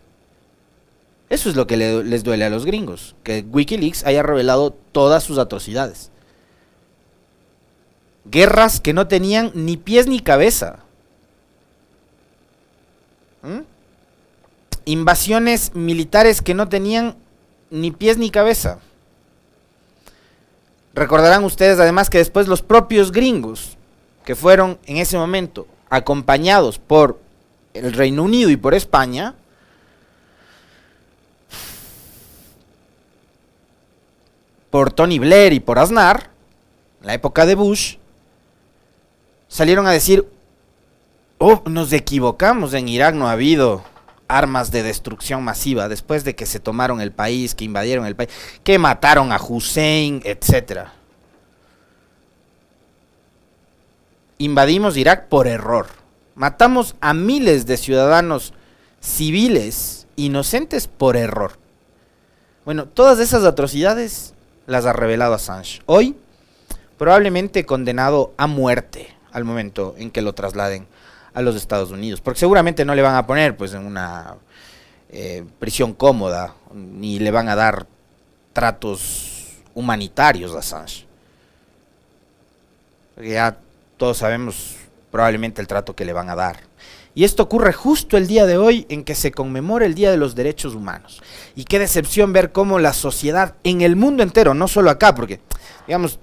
Eso 1.30 1.50
es 1.50 1.56
lo 1.56 1.66
que 1.66 1.76
les 1.76 2.24
duele 2.24 2.44
a 2.44 2.50
los 2.50 2.64
gringos, 2.64 3.14
que 3.22 3.44
Wikileaks 3.50 4.04
haya 4.04 4.22
revelado 4.22 4.70
todas 4.92 5.22
sus 5.22 5.38
atrocidades. 5.38 6.10
Guerras 8.24 8.80
que 8.80 8.94
no 8.94 9.08
tenían 9.08 9.50
ni 9.54 9.76
pies 9.76 10.06
ni 10.06 10.20
cabeza. 10.20 10.80
¿Mm? 13.42 13.60
Invasiones 14.86 15.74
militares 15.74 16.40
que 16.40 16.54
no 16.54 16.68
tenían 16.68 17.16
ni 17.70 17.90
pies 17.90 18.16
ni 18.16 18.30
cabeza. 18.30 18.78
Recordarán 20.94 21.44
ustedes 21.44 21.78
además 21.78 22.08
que 22.08 22.18
después 22.18 22.48
los 22.48 22.62
propios 22.62 23.12
gringos 23.12 23.77
que 24.28 24.36
fueron 24.36 24.78
en 24.84 24.98
ese 24.98 25.16
momento 25.16 25.66
acompañados 25.88 26.78
por 26.78 27.18
el 27.72 27.94
Reino 27.94 28.24
Unido 28.24 28.50
y 28.50 28.58
por 28.58 28.74
España, 28.74 29.34
por 34.68 34.92
Tony 34.92 35.18
Blair 35.18 35.54
y 35.54 35.60
por 35.60 35.78
Aznar, 35.78 36.28
en 37.00 37.06
la 37.06 37.14
época 37.14 37.46
de 37.46 37.54
Bush, 37.54 37.96
salieron 39.48 39.86
a 39.86 39.92
decir, 39.92 40.28
oh, 41.38 41.62
nos 41.64 41.90
equivocamos, 41.94 42.74
en 42.74 42.86
Irak 42.86 43.14
no 43.14 43.28
ha 43.28 43.32
habido 43.32 43.82
armas 44.28 44.70
de 44.70 44.82
destrucción 44.82 45.42
masiva 45.42 45.88
después 45.88 46.22
de 46.24 46.36
que 46.36 46.44
se 46.44 46.60
tomaron 46.60 47.00
el 47.00 47.12
país, 47.12 47.54
que 47.54 47.64
invadieron 47.64 48.04
el 48.04 48.14
país, 48.14 48.28
que 48.62 48.78
mataron 48.78 49.32
a 49.32 49.40
Hussein, 49.42 50.20
etcétera. 50.22 50.97
Invadimos 54.38 54.96
Irak 54.96 55.26
por 55.28 55.46
error. 55.46 55.86
Matamos 56.34 56.94
a 57.00 57.12
miles 57.14 57.66
de 57.66 57.76
ciudadanos 57.76 58.54
civiles 59.00 60.06
inocentes 60.16 60.86
por 60.86 61.16
error. 61.16 61.58
Bueno, 62.64 62.86
todas 62.86 63.18
esas 63.18 63.44
atrocidades 63.44 64.34
las 64.66 64.86
ha 64.86 64.92
revelado 64.92 65.34
Assange. 65.34 65.80
Hoy, 65.86 66.16
probablemente 66.96 67.66
condenado 67.66 68.32
a 68.36 68.46
muerte 68.46 69.08
al 69.32 69.44
momento 69.44 69.94
en 69.98 70.10
que 70.10 70.22
lo 70.22 70.34
trasladen 70.34 70.86
a 71.34 71.42
los 71.42 71.56
Estados 71.56 71.90
Unidos. 71.90 72.20
Porque 72.20 72.40
seguramente 72.40 72.84
no 72.84 72.94
le 72.94 73.02
van 73.02 73.16
a 73.16 73.26
poner 73.26 73.56
pues 73.56 73.72
en 73.74 73.84
una 73.84 74.36
eh, 75.10 75.44
prisión 75.58 75.94
cómoda, 75.94 76.54
ni 76.72 77.18
le 77.18 77.30
van 77.30 77.48
a 77.48 77.56
dar 77.56 77.86
tratos 78.52 79.58
humanitarios 79.74 80.54
a 80.54 80.58
Assange. 80.58 81.06
ya 83.16 83.58
todos 83.98 84.18
sabemos 84.18 84.76
probablemente 85.10 85.60
el 85.60 85.66
trato 85.66 85.94
que 85.94 86.04
le 86.04 86.14
van 86.14 86.30
a 86.30 86.36
dar. 86.36 86.60
Y 87.14 87.24
esto 87.24 87.42
ocurre 87.42 87.72
justo 87.72 88.16
el 88.16 88.28
día 88.28 88.46
de 88.46 88.56
hoy 88.56 88.86
en 88.88 89.02
que 89.04 89.16
se 89.16 89.32
conmemora 89.32 89.84
el 89.84 89.94
Día 89.94 90.10
de 90.10 90.16
los 90.16 90.36
Derechos 90.36 90.74
Humanos. 90.74 91.20
Y 91.56 91.64
qué 91.64 91.80
decepción 91.80 92.32
ver 92.32 92.52
cómo 92.52 92.78
la 92.78 92.92
sociedad 92.92 93.56
en 93.64 93.80
el 93.80 93.96
mundo 93.96 94.22
entero, 94.22 94.54
no 94.54 94.68
solo 94.68 94.88
acá, 94.88 95.14
porque, 95.14 95.40
digamos, 95.86 96.20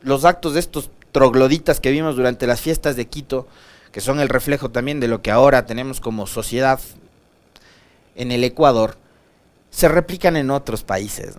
los 0.00 0.24
actos 0.24 0.54
de 0.54 0.60
estos 0.60 0.90
trogloditas 1.12 1.80
que 1.80 1.90
vimos 1.90 2.16
durante 2.16 2.46
las 2.46 2.62
fiestas 2.62 2.96
de 2.96 3.06
Quito, 3.06 3.46
que 3.92 4.00
son 4.00 4.20
el 4.20 4.30
reflejo 4.30 4.70
también 4.70 5.00
de 5.00 5.08
lo 5.08 5.20
que 5.20 5.30
ahora 5.30 5.66
tenemos 5.66 6.00
como 6.00 6.26
sociedad 6.26 6.80
en 8.14 8.32
el 8.32 8.42
Ecuador, 8.42 8.96
se 9.70 9.88
replican 9.88 10.36
en 10.36 10.50
otros 10.50 10.82
países. 10.82 11.36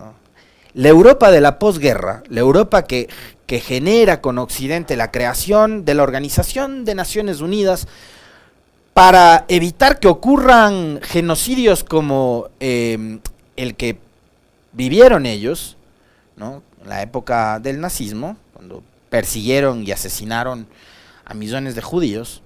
La 0.74 0.90
Europa 0.90 1.30
de 1.32 1.42
la 1.42 1.60
posguerra, 1.60 2.24
la 2.30 2.40
Europa 2.40 2.84
que 2.86 3.08
que 3.46 3.60
genera 3.60 4.22
con 4.22 4.38
Occidente 4.38 4.96
la 4.96 5.12
creación 5.12 5.86
de 5.86 5.94
la 5.94 6.04
Organización 6.04 6.86
de 6.86 6.96
Naciones 6.96 7.42
Unidas 7.42 7.88
para 8.94 9.46
evitar 9.48 10.00
que 10.00 10.08
ocurran 10.08 11.00
genocidios 11.02 11.84
como 11.84 12.50
eh, 12.60 13.20
el 13.56 13.76
que 13.76 14.00
vivieron 14.72 15.26
ellos, 15.26 15.78
¿no? 16.36 16.64
en 16.82 16.90
la 16.90 17.02
época 17.02 17.60
del 17.60 17.80
nazismo, 17.80 18.38
cuando 18.54 18.84
persiguieron 19.10 19.84
y 19.86 19.92
asesinaron 19.92 20.68
a 21.26 21.34
millones 21.34 21.76
de 21.76 21.82
judíos. 21.82 22.42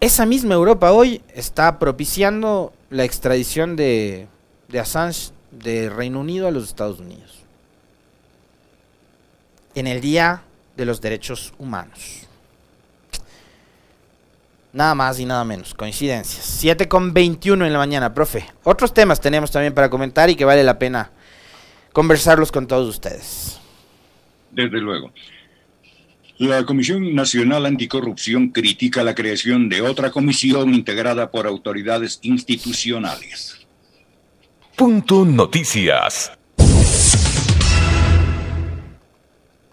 Esa 0.00 0.26
misma 0.26 0.54
Europa 0.54 0.92
hoy 0.92 1.22
está 1.34 1.78
propiciando 1.78 2.72
la 2.88 3.04
extradición 3.04 3.76
de, 3.76 4.26
de 4.68 4.80
Assange 4.80 5.32
de 5.50 5.90
Reino 5.90 6.20
Unido 6.20 6.48
a 6.48 6.50
los 6.50 6.64
Estados 6.64 7.00
Unidos 7.00 7.40
en 9.74 9.86
el 9.86 10.00
Día 10.00 10.42
de 10.76 10.84
los 10.84 11.00
Derechos 11.00 11.52
Humanos. 11.58 12.26
Nada 14.72 14.94
más 14.94 15.18
y 15.18 15.24
nada 15.24 15.44
menos, 15.44 15.74
coincidencias. 15.74 16.44
7 16.44 16.86
con 16.86 17.12
21 17.12 17.66
en 17.66 17.72
la 17.72 17.78
mañana, 17.78 18.14
profe. 18.14 18.46
Otros 18.62 18.94
temas 18.94 19.20
tenemos 19.20 19.50
también 19.50 19.74
para 19.74 19.90
comentar 19.90 20.30
y 20.30 20.36
que 20.36 20.44
vale 20.44 20.62
la 20.62 20.78
pena 20.78 21.10
conversarlos 21.92 22.52
con 22.52 22.68
todos 22.68 22.88
ustedes. 22.88 23.58
Desde 24.52 24.80
luego. 24.80 25.12
La 26.38 26.64
Comisión 26.64 27.14
Nacional 27.14 27.66
Anticorrupción 27.66 28.48
critica 28.48 29.02
la 29.02 29.14
creación 29.14 29.68
de 29.68 29.82
otra 29.82 30.10
comisión 30.10 30.72
integrada 30.72 31.30
por 31.30 31.46
autoridades 31.46 32.18
institucionales. 32.22 33.59
Punto 34.80 35.26
Noticias. 35.26 36.32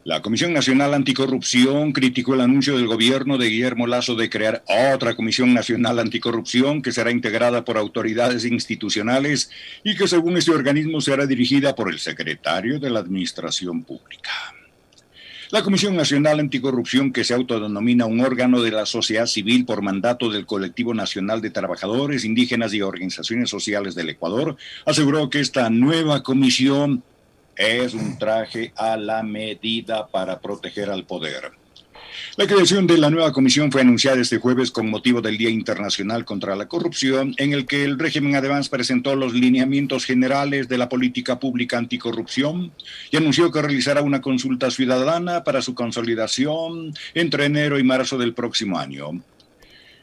La 0.04 0.22
Comisión 0.22 0.52
Nacional 0.52 0.94
Anticorrupción 0.94 1.94
criticó 1.94 2.34
el 2.34 2.42
anuncio 2.42 2.76
del 2.76 2.88
gobierno 2.88 3.38
de 3.38 3.48
Guillermo 3.48 3.88
Lazo 3.88 4.16
de 4.16 4.30
crear 4.30 4.66
otra 4.94 5.16
Comisión 5.16 5.54
Nacional 5.54 6.00
Anticorrupción 6.00 6.82
que 6.82 6.92
será 6.92 7.12
integrada 7.12 7.64
por 7.64 7.78
autoridades 7.78 8.44
institucionales 8.44 9.50
y 9.82 9.96
que 9.96 10.10
según 10.10 10.36
este 10.36 10.52
organismo 10.52 11.00
será 11.00 11.26
dirigida 11.26 11.74
por 11.74 11.90
el 11.90 12.00
secretario 12.00 12.78
de 12.78 12.90
la 12.90 13.00
Administración 13.00 13.86
Pública. 13.86 14.32
La 15.50 15.63
Comisión 15.63 15.96
Nacional 15.96 16.42
Anticorrupción, 16.42 17.13
que 17.13 17.24
se 17.24 17.34
autodenomina 17.34 18.06
un 18.06 18.20
órgano 18.20 18.62
de 18.62 18.72
la 18.72 18.86
sociedad 18.86 19.27
civil 19.27 19.63
por 19.63 19.82
mandato 19.82 20.30
del 20.30 20.46
Colectivo 20.46 20.94
Nacional 20.94 21.39
de 21.39 21.51
Trabajadores 21.51 22.25
Indígenas 22.25 22.74
y 22.74 22.82
Organizaciones 22.82 23.50
Sociales 23.50 23.96
del 23.96 24.10
Ecuador, 24.10 24.58
aseguró 24.86 25.30
que 25.30 25.39
esta 25.39 25.70
nueva 25.70 26.22
comisión 26.22 27.01
es 27.56 27.94
un 27.94 28.18
traje 28.20 28.74
a 28.75 28.98
la 28.98 29.24
medida 29.24 30.08
para 30.08 30.42
proteger 30.42 30.89
al 30.89 31.06
poder. 31.06 31.51
La 32.36 32.48
creación 32.48 32.88
de 32.88 32.98
la 32.98 33.10
nueva 33.10 33.32
comisión 33.32 33.72
fue 33.72 33.82
anunciada 33.82 34.22
este 34.22 34.38
jueves 34.38 34.72
con 34.72 34.90
motivo 34.90 35.22
del 35.22 35.38
Día 35.38 35.50
Internacional 35.50 36.26
contra 36.26 36.56
la 36.56 36.68
Corrupción, 36.68 37.34
en 37.38 37.54
el 37.54 37.66
que 37.66 37.84
el 37.84 37.98
régimen 37.98 38.36
además 38.36 38.70
presentó 38.70 39.16
los 39.16 39.34
lineamientos 39.34 40.06
generales 40.06 40.68
de 40.68 40.78
la 40.78 40.90
política 40.90 41.40
pública 41.40 41.78
anticorrupción 41.78 42.72
y 43.12 43.18
anunció 43.18 43.52
que 43.52 43.62
realizará 43.62 44.02
una 44.02 44.22
consulta 44.22 44.70
ciudadana 44.72 45.44
para 45.44 45.62
su 45.62 45.74
consolidación 45.74 46.94
entre 47.14 47.46
enero 47.46 47.80
y 47.80 47.84
marzo 47.84 48.18
del 48.18 48.34
próximo 48.34 48.78
año. 48.78 49.22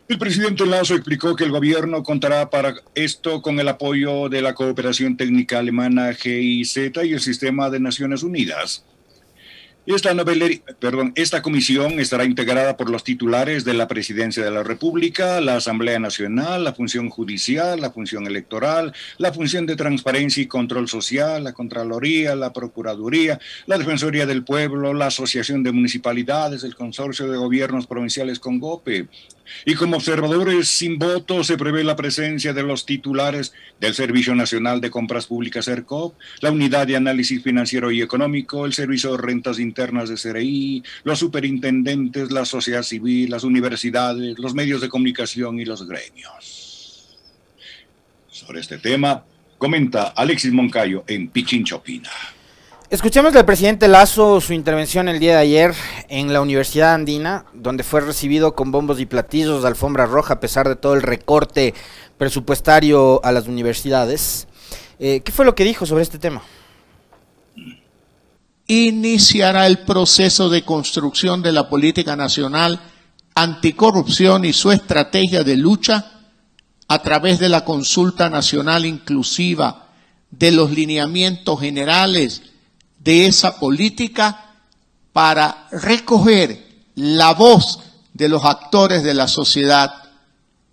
El 0.07 0.19
presidente 0.19 0.67
Lazo 0.67 0.95
explicó 0.95 1.35
que 1.35 1.45
el 1.45 1.51
gobierno 1.51 2.03
contará 2.03 2.51
para 2.51 2.75
esto 2.95 3.41
con 3.41 3.59
el 3.59 3.69
apoyo 3.69 4.29
de 4.29 4.43
la 4.43 4.53
cooperación 4.53 5.17
técnica 5.17 5.61
alemana 5.61 6.13
GIZ 6.13 6.77
y 7.05 7.13
el 7.13 7.21
sistema 7.21 7.71
de 7.71 7.81
Naciones 7.81 8.23
Unidas. 8.23 8.85
Esta, 9.87 10.15
perdón, 10.81 11.13
esta 11.15 11.43
comisión 11.43 12.01
estará 12.01 12.25
integrada 12.25 12.75
por 12.75 12.89
los 12.89 13.05
titulares 13.05 13.67
de 13.67 13.75
la 13.75 13.87
Presidencia 13.87 14.43
de 14.43 14.51
la 14.51 14.63
República, 14.63 15.43
la 15.43 15.57
Asamblea 15.57 15.99
Nacional, 15.99 16.65
la 16.65 16.73
función 16.73 17.11
judicial, 17.11 17.83
la 17.83 17.91
función 17.91 18.27
electoral, 18.27 18.95
la 19.19 19.31
función 19.35 19.67
de 19.67 19.77
transparencia 19.77 20.43
y 20.43 20.47
control 20.47 20.89
social, 20.89 21.45
la 21.45 21.53
Contraloría, 21.53 22.35
la 22.35 22.55
Procuraduría, 22.55 23.39
la 23.67 23.77
Defensoría 23.77 24.25
del 24.25 24.43
Pueblo, 24.43 24.95
la 24.95 25.09
Asociación 25.09 25.63
de 25.63 25.73
Municipalidades, 25.73 26.65
el 26.65 26.75
Consorcio 26.75 27.31
de 27.31 27.37
Gobiernos 27.37 27.87
Provinciales 27.87 28.39
con 28.39 28.61
GOPE, 28.61 29.09
y 29.65 29.75
como 29.75 29.97
observadores 29.97 30.69
sin 30.69 30.99
voto 30.99 31.45
se 31.45 31.57
prevé 31.57 31.85
la 31.85 31.97
presencia 31.97 32.53
de 32.53 32.63
los 32.63 32.87
titulares 32.87 33.53
del 33.81 33.95
Servicio 33.95 34.35
Nacional 34.35 34.81
de 34.81 34.91
Compras 34.91 35.27
Públicas 35.27 35.69
ERCOP, 35.69 36.15
la 36.41 36.51
Unidad 36.51 36.87
de 36.87 36.97
Análisis 36.97 37.43
Financiero 37.43 37.91
y 37.91 38.03
Económico, 38.03 38.67
el 38.67 38.73
Servicio 38.73 39.13
de 39.13 39.19
Rentas 39.19 39.59
Internas 39.59 40.09
de 40.09 40.17
CRI, 40.17 40.83
los 41.05 41.19
superintendentes, 41.19 42.31
la 42.31 42.45
sociedad 42.45 42.83
civil, 42.83 43.31
las 43.31 43.45
universidades, 43.45 44.39
los 44.39 44.55
medios 44.55 44.81
de 44.81 44.89
comunicación 44.89 45.61
y 45.61 45.65
los 45.65 45.87
gremios. 45.87 47.19
Sobre 48.29 48.61
este 48.61 48.79
tema, 48.79 49.25
comenta 49.59 50.09
Alexis 50.09 50.53
Moncayo 50.53 51.05
en 51.07 51.29
Pichinchopina. 51.29 52.11
Escuchemos 52.95 53.33
del 53.33 53.45
presidente 53.45 53.89
Lazo 53.89 54.41
su 54.41 54.53
intervención 54.53 55.09
el 55.09 55.19
día 55.19 55.33
de 55.33 55.41
ayer 55.41 55.75
en 56.09 56.33
la 56.33 56.41
Universidad 56.41 56.95
Andina, 56.95 57.45
donde 57.53 57.83
fue 57.83 58.01
recibido 58.01 58.55
con 58.55 58.71
bombos 58.71 59.01
y 59.01 59.07
platillos 59.07 59.63
de 59.63 59.69
alfombra 59.69 60.07
roja 60.07 60.35
a 60.35 60.41
pesar 60.41 60.69
de 60.69 60.77
todo 60.77 60.95
el 60.95 61.03
recorte 61.03 61.75
presupuestario 62.17 63.21
a 63.25 63.33
las 63.33 63.49
universidades. 63.49 64.47
Eh, 65.01 65.23
¿Qué 65.25 65.33
fue 65.33 65.45
lo 65.45 65.57
que 65.57 65.65
dijo 65.65 65.87
sobre 65.87 66.05
este 66.05 66.21
tema? 66.21 66.41
Iniciará 68.69 69.67
el 69.67 69.81
proceso 69.81 70.49
de 70.49 70.65
construcción 70.65 71.43
de 71.43 71.51
la 71.51 71.69
política 71.69 72.15
nacional 72.15 72.81
anticorrupción 73.35 74.45
y 74.45 74.53
su 74.53 74.71
estrategia 74.71 75.43
de 75.43 75.57
lucha 75.57 76.13
a 76.87 77.03
través 77.03 77.41
de 77.41 77.49
la 77.49 77.65
consulta 77.65 78.31
nacional 78.31 78.87
inclusiva 78.87 79.89
de 80.31 80.53
los 80.53 80.71
lineamientos 80.71 81.59
generales 81.59 82.54
de 83.05 83.27
esa 83.27 83.59
política 83.59 84.57
para 85.13 85.69
recoger 85.71 86.67
la 86.97 87.35
voz 87.35 87.81
de 88.15 88.29
los 88.29 88.45
actores 88.45 89.03
de 89.05 89.15
la 89.15 89.29
sociedad 89.29 89.93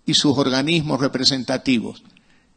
y 0.06 0.14
sus 0.14 0.36
organismos 0.38 1.00
representativos. 1.00 2.02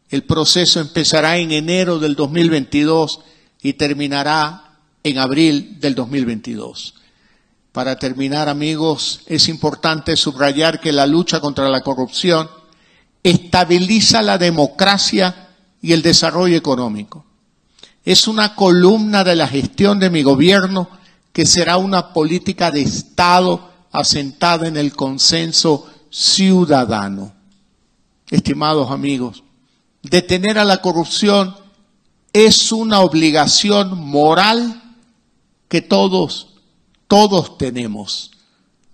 El 0.10 0.24
proceso 0.24 0.80
empezará 0.80 1.38
en 1.38 1.52
enero 1.52 2.00
del 2.00 2.16
2022 2.16 3.20
y 3.62 3.74
terminará 3.74 4.78
en 5.04 5.18
abril 5.18 5.78
del 5.80 5.94
2022. 5.94 6.96
Para 7.72 7.98
terminar, 7.98 8.48
amigos, 8.48 9.22
es 9.26 9.50
importante 9.50 10.16
subrayar 10.16 10.80
que 10.80 10.94
la 10.94 11.06
lucha 11.06 11.42
contra 11.42 11.68
la 11.68 11.82
corrupción 11.82 12.50
estabiliza 13.22 14.22
la 14.22 14.38
democracia 14.38 15.50
y 15.82 15.92
el 15.92 16.02
desarrollo 16.02 16.56
económico 16.56 17.25
es 18.06 18.28
una 18.28 18.56
columna 18.56 19.24
de 19.24 19.36
la 19.36 19.48
gestión 19.48 20.00
de 20.00 20.12
mi 20.12 20.22
gobierno 20.22 20.88
que 21.34 21.46
será 21.46 21.78
una 21.78 22.14
política 22.14 22.72
de 22.72 22.82
Estado 22.82 23.72
asentada 23.92 24.68
en 24.68 24.78
el 24.78 24.96
consenso 24.96 25.90
ciudadano. 26.12 27.34
Estimados 28.30 28.92
amigos, 28.92 29.44
detener 30.04 30.60
a 30.60 30.66
la 30.66 30.82
corrupción 30.82 31.56
es 32.32 32.72
una 32.72 33.00
obligación 33.00 33.98
moral 33.98 34.82
que 35.68 35.82
todos, 35.82 36.50
todos 37.08 37.58
tenemos, 37.58 38.32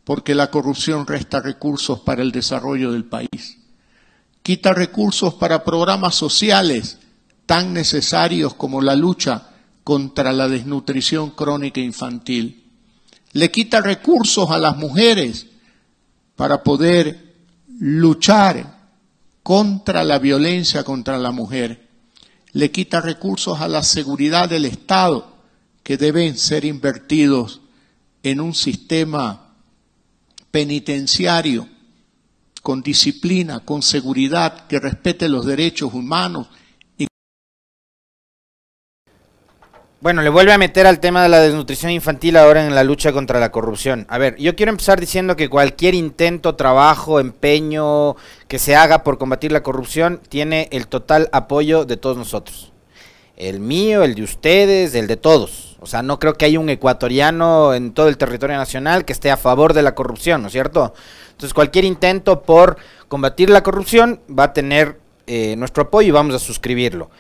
porque 0.06 0.36
la 0.36 0.50
corrupción 0.50 1.06
resta 1.06 1.42
recursos 1.42 2.00
para 2.00 2.22
el 2.22 2.32
desarrollo 2.32 2.92
del 2.92 3.06
país, 3.06 3.58
quita 4.42 4.74
recursos 4.74 5.34
para 5.34 5.64
programas 5.64 6.16
sociales, 6.16 7.00
tan 7.46 7.74
necesarios 7.74 8.54
como 8.54 8.82
la 8.82 8.96
lucha 8.96 9.50
contra 9.84 10.32
la 10.32 10.48
desnutrición 10.48 11.32
crónica 11.32 11.80
infantil. 11.80 12.64
Le 13.34 13.52
quita 13.52 13.82
recursos 13.82 14.50
a 14.52 14.58
las 14.58 14.78
mujeres 14.78 15.48
para 16.36 16.64
poder 16.64 17.34
luchar 17.80 18.80
contra 19.44 20.04
la 20.04 20.20
violencia 20.20 20.84
contra 20.84 21.18
la 21.18 21.32
mujer. 21.32 21.88
Le 22.54 22.72
quita 22.72 23.02
recursos 23.02 23.62
a 23.62 23.68
la 23.68 23.84
seguridad 23.84 24.50
del 24.50 24.66
Estado 24.66 25.36
que 25.84 25.98
deben 25.98 26.38
ser 26.38 26.66
invertidos 26.66 27.62
en 28.24 28.40
un 28.40 28.54
sistema 28.54 29.56
penitenciario 30.52 31.68
con 32.62 32.84
disciplina, 32.84 33.62
con 33.62 33.82
seguridad, 33.82 34.68
que 34.68 34.80
respete 34.80 35.28
los 35.28 35.46
derechos 35.46 35.94
humanos 35.94 36.48
Bueno, 40.02 40.24
le 40.24 40.32
vuelve 40.32 40.52
a 40.52 40.58
meter 40.58 40.88
al 40.88 41.00
tema 41.00 41.22
de 41.22 41.30
la 41.30 41.42
desnutrición 41.42 41.92
infantil 41.92 42.36
ahora 42.36 42.66
en 42.66 42.74
la 42.74 42.84
lucha 42.84 43.14
contra 43.14 43.40
la 43.40 43.52
corrupción. 43.52 44.08
A 44.10 44.18
ver, 44.18 44.36
yo 44.38 44.56
quiero 44.56 44.72
empezar 44.72 45.00
diciendo 45.00 45.36
que 45.36 45.48
cualquier 45.48 45.94
intento, 45.94 46.56
trabajo, 46.56 47.20
empeño 47.20 48.16
que 48.48 48.58
se 48.58 48.76
haga 48.76 49.04
por 49.04 49.20
combatir 49.20 49.52
la 49.52 49.62
corrupción 49.62 50.20
tiene 50.28 50.70
el 50.72 50.88
total 50.88 51.30
apoyo 51.34 51.86
de 51.86 51.98
todos 51.98 52.18
nosotros. 52.18 52.74
El 53.38 53.60
mío, 53.60 54.02
el 54.02 54.16
de 54.16 54.24
ustedes, 54.24 54.96
el 54.96 55.06
de 55.06 55.18
todos. 55.18 55.78
O 55.80 55.86
sea, 55.86 56.02
no 56.02 56.18
creo 56.18 56.34
que 56.34 56.46
haya 56.46 56.60
un 56.60 56.72
ecuatoriano 56.72 57.76
en 57.76 57.94
todo 57.94 58.08
el 58.08 58.18
territorio 58.18 58.58
nacional 58.58 59.06
que 59.06 59.14
esté 59.14 59.30
a 59.30 59.38
favor 59.38 59.76
de 59.76 59.84
la 59.84 59.94
corrupción, 59.94 60.42
¿no 60.42 60.48
es 60.48 60.54
cierto? 60.54 60.96
Entonces, 61.30 61.54
cualquier 61.54 61.86
intento 61.86 62.42
por 62.42 62.78
combatir 63.08 63.52
la 63.52 63.62
corrupción 63.62 64.20
va 64.28 64.46
a 64.46 64.54
tener 64.54 65.00
eh, 65.28 65.56
nuestro 65.58 65.84
apoyo 65.84 66.08
y 66.08 66.12
vamos 66.12 66.34
a 66.34 66.40
suscribirlo. 66.40 67.12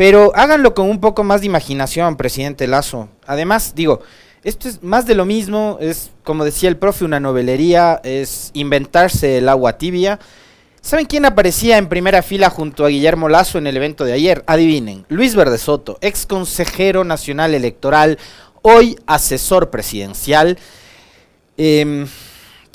Pero 0.00 0.32
háganlo 0.34 0.72
con 0.72 0.88
un 0.88 0.98
poco 0.98 1.24
más 1.24 1.42
de 1.42 1.48
imaginación, 1.48 2.16
presidente 2.16 2.66
Lazo. 2.66 3.10
Además, 3.26 3.74
digo, 3.74 4.00
esto 4.42 4.66
es 4.66 4.82
más 4.82 5.04
de 5.04 5.14
lo 5.14 5.26
mismo, 5.26 5.76
es 5.78 6.10
como 6.24 6.46
decía 6.46 6.70
el 6.70 6.78
profe, 6.78 7.04
una 7.04 7.20
novelería, 7.20 8.00
es 8.02 8.50
inventarse 8.54 9.36
el 9.36 9.46
agua 9.50 9.76
tibia. 9.76 10.18
¿Saben 10.80 11.04
quién 11.04 11.26
aparecía 11.26 11.76
en 11.76 11.90
primera 11.90 12.22
fila 12.22 12.48
junto 12.48 12.86
a 12.86 12.88
Guillermo 12.88 13.28
Lazo 13.28 13.58
en 13.58 13.66
el 13.66 13.76
evento 13.76 14.06
de 14.06 14.14
ayer? 14.14 14.42
Adivinen, 14.46 15.04
Luis 15.10 15.34
Verde 15.34 15.58
Soto, 15.58 15.98
ex 16.00 16.24
consejero 16.24 17.04
nacional 17.04 17.52
electoral, 17.52 18.18
hoy 18.62 18.96
asesor 19.04 19.68
presidencial. 19.68 20.58
Eh, 21.58 22.06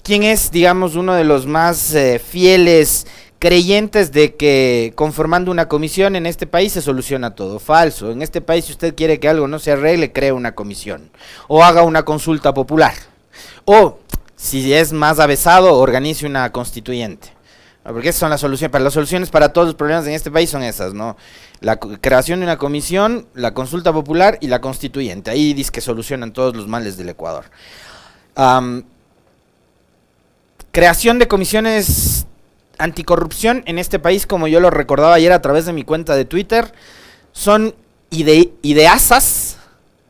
¿Quién 0.03 0.21
es, 0.21 0.51
digamos, 0.51 0.95
uno 0.95 1.15
de 1.15 1.23
los 1.23 1.47
más 1.47 1.95
eh, 1.95 2.19
fieles 2.19 3.07
creyentes 3.39 4.12
de 4.12 4.36
que 4.36 4.93
conformando 4.95 5.52
una 5.52 5.67
comisión 5.67 6.15
en 6.15 6.26
este 6.26 6.48
país 6.48 6.74
se 6.74 6.82
soluciona 6.82 7.36
todo. 7.36 7.60
Falso. 7.60 8.12
En 8.12 8.21
este 8.21 8.41
país 8.41 8.65
si 8.65 8.71
usted 8.71 8.95
quiere 8.95 9.19
que 9.19 9.30
algo 9.30 9.48
no 9.48 9.60
se 9.60 9.71
arregle, 9.71 10.12
cree 10.12 10.32
una 10.32 10.56
comisión. 10.56 11.12
O 11.48 11.63
haga 11.63 11.84
una 11.84 12.04
consulta 12.04 12.54
popular. 12.54 12.93
O, 13.65 14.00
si 14.36 14.74
es 14.74 14.93
más 14.93 15.19
avesado, 15.19 15.78
organice 15.78 16.26
una 16.26 16.52
constituyente. 16.52 17.36
Porque 17.84 18.10
esas 18.10 18.19
son 18.19 18.30
las 18.32 18.41
soluciones. 18.41 18.71
Para 18.71 18.84
las 18.84 18.93
soluciones 18.93 19.30
para 19.30 19.54
todos 19.54 19.67
los 19.67 19.76
problemas 19.76 20.08
en 20.08 20.13
este 20.13 20.32
país 20.32 20.50
son 20.50 20.63
esas, 20.63 20.93
¿no? 20.93 21.17
La 21.62 21.78
creación 21.78 22.39
de 22.39 22.45
una 22.45 22.58
comisión, 22.58 23.28
la 23.36 23.54
consulta 23.54 23.93
popular 23.93 24.38
y 24.41 24.48
la 24.48 24.60
constituyente. 24.60 25.30
Ahí 25.30 25.54
dice 25.54 25.71
que 25.71 25.82
solucionan 25.82 26.34
todos 26.34 26.56
los 26.56 26.67
males 26.67 26.98
del 26.98 27.10
Ecuador. 27.10 27.45
creación 30.71 31.19
de 31.19 31.28
comisiones 31.28 32.26
anticorrupción 32.77 33.63
en 33.65 33.79
este 33.79 33.99
país, 33.99 34.27
como 34.27 34.47
yo 34.47 34.59
lo 34.59 34.69
recordaba 34.69 35.15
ayer 35.15 35.31
a 35.31 35.41
través 35.41 35.65
de 35.65 35.73
mi 35.73 35.83
cuenta 35.83 36.15
de 36.15 36.25
Twitter, 36.25 36.73
son 37.31 37.75
ide 38.09 38.53
ideazas, 38.61 39.57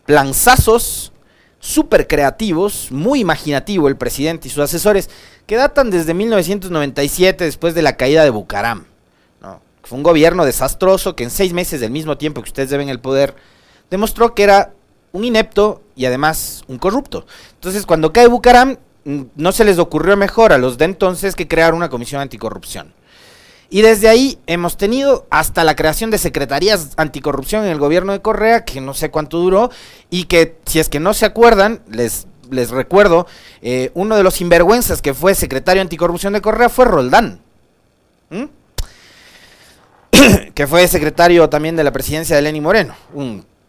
planzazos, 0.05 1.11
súper 1.59 2.07
creativos, 2.07 2.91
muy 2.91 3.19
imaginativo 3.19 3.87
el 3.87 3.97
presidente 3.97 4.47
y 4.47 4.51
sus 4.51 4.63
asesores, 4.63 5.09
que 5.47 5.55
datan 5.55 5.89
desde 5.89 6.13
1997, 6.13 7.43
después 7.43 7.73
de 7.73 7.81
la 7.81 7.97
caída 7.97 8.23
de 8.23 8.29
Bucaram. 8.29 8.85
Fue 9.83 9.97
un 9.97 10.03
gobierno 10.03 10.45
desastroso 10.45 11.15
que 11.15 11.23
en 11.23 11.29
seis 11.29 11.53
meses 11.53 11.79
del 11.79 11.91
mismo 11.91 12.17
tiempo 12.17 12.41
que 12.41 12.49
ustedes 12.49 12.71
deben 12.71 12.89
el 12.89 12.99
poder, 12.99 13.35
demostró 13.91 14.33
que 14.33 14.41
era 14.41 14.73
un 15.11 15.23
inepto 15.23 15.83
y 15.95 16.05
además 16.05 16.63
un 16.67 16.79
corrupto. 16.79 17.27
Entonces, 17.53 17.85
cuando 17.85 18.11
cae 18.11 18.27
Bucaram, 18.27 18.77
no 19.05 19.51
se 19.51 19.63
les 19.63 19.77
ocurrió 19.77 20.17
mejor 20.17 20.51
a 20.51 20.57
los 20.57 20.77
de 20.77 20.85
entonces 20.85 21.35
que 21.35 21.47
crear 21.47 21.73
una 21.73 21.89
comisión 21.89 22.21
anticorrupción. 22.21 22.93
Y 23.69 23.81
desde 23.81 24.09
ahí 24.09 24.39
hemos 24.47 24.77
tenido 24.77 25.25
hasta 25.29 25.63
la 25.63 25.75
creación 25.75 26.11
de 26.11 26.17
secretarías 26.17 26.93
anticorrupción 26.97 27.65
en 27.65 27.71
el 27.71 27.79
gobierno 27.79 28.13
de 28.13 28.21
Correa, 28.21 28.63
que 28.63 28.81
no 28.81 28.93
sé 28.93 29.11
cuánto 29.11 29.39
duró, 29.39 29.69
y 30.09 30.25
que 30.25 30.57
si 30.65 30.79
es 30.79 30.89
que 30.89 30.99
no 30.99 31.13
se 31.13 31.25
acuerdan, 31.25 31.81
les, 31.89 32.27
les 32.51 32.69
recuerdo, 32.69 33.27
eh, 33.61 33.91
uno 33.93 34.17
de 34.17 34.23
los 34.23 34.35
sinvergüenzas 34.35 35.01
que 35.01 35.13
fue 35.13 35.35
secretario 35.35 35.81
anticorrupción 35.81 36.33
de 36.33 36.41
Correa 36.41 36.69
fue 36.69 36.85
Roldán. 36.85 37.41
que 40.53 40.67
fue 40.67 40.87
secretario 40.87 41.49
también 41.49 41.75
de 41.75 41.83
la 41.83 41.91
presidencia 41.91 42.35
de 42.35 42.41
Lenny 42.41 42.61
Moreno. 42.61 42.95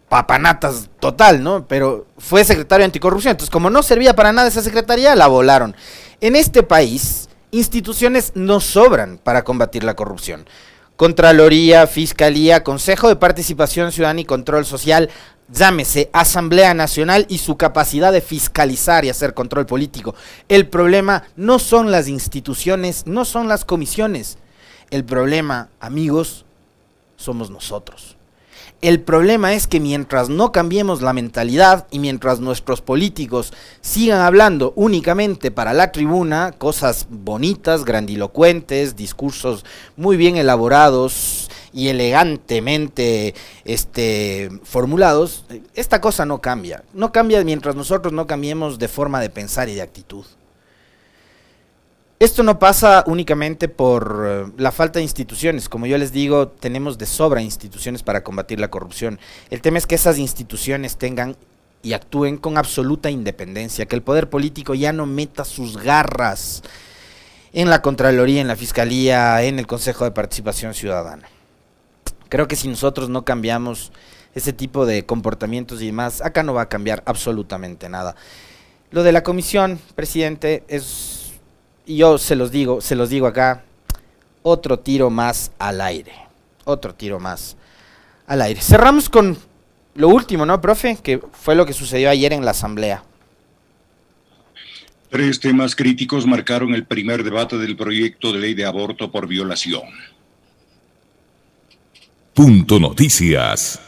Papanatas 0.09 0.88
total, 1.01 1.42
¿no? 1.42 1.66
Pero 1.66 2.07
fue 2.19 2.45
secretario 2.45 2.85
anticorrupción. 2.85 3.33
Entonces, 3.33 3.51
como 3.51 3.71
no 3.71 3.83
servía 3.83 4.14
para 4.14 4.33
nada 4.33 4.49
esa 4.49 4.62
secretaría, 4.62 5.14
la 5.14 5.27
volaron. 5.27 5.75
En 6.21 6.37
este 6.37 6.62
país, 6.62 7.29
instituciones 7.51 8.33
no 8.35 8.61
sobran 8.61 9.19
para 9.19 9.45
combatir 9.45 9.85
la 9.85 9.95
corrupción. 9.95 10.47
Contraloría, 10.97 11.87
Fiscalía, 11.87 12.64
Consejo 12.64 13.09
de 13.09 13.16
Participación 13.16 13.92
Ciudadana 13.92 14.21
y 14.21 14.25
Control 14.25 14.64
Social, 14.64 15.11
llámese 15.49 16.09
Asamblea 16.12 16.73
Nacional 16.73 17.27
y 17.29 17.38
su 17.38 17.57
capacidad 17.57 18.12
de 18.12 18.23
fiscalizar 18.23 19.05
y 19.05 19.11
hacer 19.11 19.35
control 19.35 19.66
político. 19.66 20.14
El 20.49 20.69
problema 20.69 21.25
no 21.37 21.59
son 21.59 21.90
las 21.90 22.09
instituciones, 22.09 23.07
no 23.07 23.27
son 23.27 23.47
las 23.47 23.66
comisiones. 23.66 24.38
El 24.90 25.05
problema, 25.05 25.69
amigos, 25.81 26.47
somos 27.16 27.51
nosotros. 27.51 28.15
El 28.82 29.00
problema 29.00 29.54
es 29.54 29.66
que 29.66 29.80
mientras 29.80 30.28
no 30.28 30.52
cambiemos 30.52 31.00
la 31.00 31.14
mentalidad 31.14 31.86
y 31.90 31.98
mientras 31.98 32.40
nuestros 32.40 32.82
políticos 32.82 33.54
sigan 33.80 34.20
hablando 34.20 34.74
únicamente 34.76 35.50
para 35.50 35.72
la 35.72 35.92
tribuna, 35.92 36.52
cosas 36.52 37.06
bonitas, 37.08 37.86
grandilocuentes, 37.86 38.94
discursos 38.94 39.64
muy 39.96 40.18
bien 40.18 40.36
elaborados 40.36 41.50
y 41.72 41.88
elegantemente 41.88 43.34
este, 43.64 44.50
formulados, 44.62 45.46
esta 45.74 46.02
cosa 46.02 46.26
no 46.26 46.42
cambia. 46.42 46.84
No 46.92 47.12
cambia 47.12 47.42
mientras 47.44 47.76
nosotros 47.76 48.12
no 48.12 48.26
cambiemos 48.26 48.78
de 48.78 48.88
forma 48.88 49.22
de 49.22 49.30
pensar 49.30 49.70
y 49.70 49.74
de 49.74 49.82
actitud. 49.82 50.26
Esto 52.18 52.42
no 52.42 52.59
pasa 52.59 53.05
únicamente 53.07 53.68
por 53.68 54.24
eh, 54.26 54.52
la 54.57 54.72
falta 54.72 54.98
de 54.98 55.02
instituciones. 55.02 55.68
Como 55.68 55.85
yo 55.85 55.98
les 55.98 56.12
digo, 56.12 56.48
tenemos 56.48 56.96
de 56.96 57.05
sobra 57.05 57.42
instituciones 57.42 58.02
para 58.02 58.24
combatir 58.24 58.59
la 58.59 58.70
corrupción. 58.70 59.18
El 59.50 59.61
tema 59.61 59.76
es 59.76 59.87
que 59.87 59.96
esas 59.96 60.16
instituciones 60.18 60.96
tengan 60.96 61.37
y 61.83 61.92
actúen 61.92 62.38
con 62.38 62.57
absoluta 62.57 63.11
independencia, 63.11 63.85
que 63.85 63.96
el 63.96 64.02
poder 64.02 64.31
político 64.31 64.74
ya 64.74 64.94
no 64.94 65.05
meta 65.05 65.44
sus 65.44 65.76
garras 65.76 66.62
en 67.52 67.68
la 67.68 67.83
Contraloría, 67.83 68.40
en 68.40 68.48
la 68.48 68.57
Fiscalía, 68.57 69.42
en 69.42 69.59
el 69.59 69.66
Consejo 69.66 70.05
de 70.05 70.11
Participación 70.11 70.72
Ciudadana. 70.72 71.29
Creo 72.31 72.48
que 72.48 72.57
si 72.57 72.66
nosotros 72.66 73.11
no 73.11 73.26
cambiamos 73.26 73.92
ese 74.35 74.55
tipo 74.55 74.87
de 74.87 75.05
comportamientos 75.05 75.83
y 75.83 75.87
demás, 75.87 76.22
acá 76.22 76.42
no 76.42 76.55
va 76.55 76.62
a 76.62 76.68
cambiar 76.68 77.02
absolutamente 77.07 77.88
nada. 77.90 78.16
Lo 78.90 79.02
de 79.02 79.12
la 79.12 79.22
comisión, 79.22 79.79
presidente, 79.94 80.64
es 80.68 81.15
yo 81.87 82.18
se 82.18 82.37
los 82.37 82.51
digo, 82.51 82.81
se 82.81 82.96
los 82.96 83.09
digo 83.09 83.27
acá, 83.27 83.64
otro 84.42 84.79
tiro 84.79 85.11
más 85.11 85.53
al 85.59 85.81
aire. 85.81 86.12
Otro 86.64 86.94
tiro 86.94 87.20
más 87.20 87.57
al 88.27 88.42
aire. 88.42 88.61
Cerramos 88.61 89.09
con 89.09 89.37
lo 89.94 90.09
último, 90.09 90.44
¿no, 90.44 90.61
profe? 90.61 90.99
Que 91.03 91.20
fue 91.33 91.55
lo 91.55 91.64
que 91.64 91.72
sucedió 91.72 92.11
ayer 92.11 92.33
en 92.33 92.44
la 92.44 92.51
asamblea. 92.51 93.03
Tres 95.11 95.40
temas 95.40 95.77
críticos 95.77 96.27
marcaron 96.27 96.75
el 96.75 96.85
primer 96.85 97.22
debate 97.22 97.57
del 97.59 97.77
proyecto 97.77 98.33
de 98.33 98.40
ley 98.40 98.55
de 98.55 98.66
aborto 98.66 99.11
por 99.11 99.27
violación. 99.27 99.83
Punto 102.35 102.79
Noticias. 102.79 103.81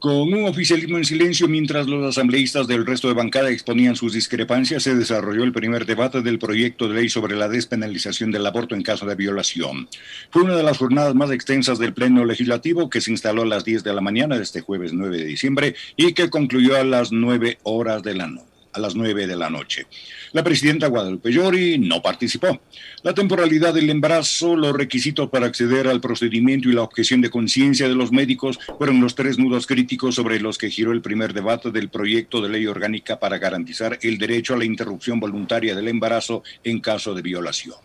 Con 0.00 0.32
un 0.32 0.44
oficialismo 0.44 0.96
en 0.96 1.04
silencio 1.04 1.48
mientras 1.48 1.88
los 1.88 2.06
asambleístas 2.08 2.68
del 2.68 2.86
resto 2.86 3.08
de 3.08 3.14
bancada 3.14 3.50
exponían 3.50 3.96
sus 3.96 4.12
discrepancias, 4.12 4.84
se 4.84 4.94
desarrolló 4.94 5.42
el 5.42 5.52
primer 5.52 5.86
debate 5.86 6.22
del 6.22 6.38
proyecto 6.38 6.86
de 6.86 6.94
ley 6.94 7.08
sobre 7.08 7.34
la 7.34 7.48
despenalización 7.48 8.30
del 8.30 8.46
aborto 8.46 8.76
en 8.76 8.82
caso 8.82 9.06
de 9.06 9.16
violación. 9.16 9.88
Fue 10.30 10.42
una 10.42 10.54
de 10.54 10.62
las 10.62 10.78
jornadas 10.78 11.16
más 11.16 11.32
extensas 11.32 11.80
del 11.80 11.94
Pleno 11.94 12.24
Legislativo 12.24 12.88
que 12.88 13.00
se 13.00 13.10
instaló 13.10 13.42
a 13.42 13.46
las 13.46 13.64
10 13.64 13.82
de 13.82 13.92
la 13.92 14.00
mañana 14.00 14.36
de 14.36 14.44
este 14.44 14.60
jueves 14.60 14.92
9 14.92 15.18
de 15.18 15.24
diciembre 15.24 15.74
y 15.96 16.12
que 16.12 16.30
concluyó 16.30 16.76
a 16.76 16.84
las 16.84 17.10
9 17.10 17.58
horas 17.64 18.04
de 18.04 18.14
la 18.14 18.28
noche 18.28 18.57
a 18.72 18.80
las 18.80 18.94
9 18.94 19.26
de 19.26 19.36
la 19.36 19.50
noche. 19.50 19.86
La 20.32 20.42
presidenta 20.42 20.88
Guadalupe 20.88 21.30
Llori 21.30 21.78
no 21.78 22.02
participó. 22.02 22.60
La 23.02 23.14
temporalidad 23.14 23.74
del 23.74 23.90
embarazo, 23.90 24.56
los 24.56 24.74
requisitos 24.74 25.30
para 25.30 25.46
acceder 25.46 25.88
al 25.88 26.00
procedimiento 26.00 26.68
y 26.68 26.72
la 26.72 26.82
objeción 26.82 27.20
de 27.20 27.30
conciencia 27.30 27.88
de 27.88 27.94
los 27.94 28.12
médicos 28.12 28.58
fueron 28.76 29.00
los 29.00 29.14
tres 29.14 29.38
nudos 29.38 29.66
críticos 29.66 30.14
sobre 30.14 30.40
los 30.40 30.58
que 30.58 30.70
giró 30.70 30.92
el 30.92 31.02
primer 31.02 31.32
debate 31.32 31.70
del 31.70 31.88
proyecto 31.88 32.40
de 32.40 32.48
ley 32.48 32.66
orgánica 32.66 33.18
para 33.18 33.38
garantizar 33.38 33.98
el 34.02 34.18
derecho 34.18 34.54
a 34.54 34.58
la 34.58 34.64
interrupción 34.64 35.20
voluntaria 35.20 35.74
del 35.74 35.88
embarazo 35.88 36.42
en 36.64 36.80
caso 36.80 37.14
de 37.14 37.22
violación. 37.22 37.76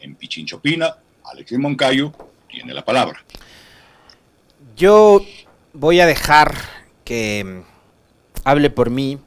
En 0.00 0.14
Pichinchopina, 0.16 0.96
Alexis 1.24 1.58
Moncayo 1.58 2.12
tiene 2.48 2.74
la 2.74 2.84
palabra. 2.84 3.24
Yo 4.76 5.24
voy 5.72 6.00
a 6.00 6.06
dejar 6.06 6.54
que 7.04 7.62
hable 8.44 8.70
por 8.70 8.90
mí 8.90 9.18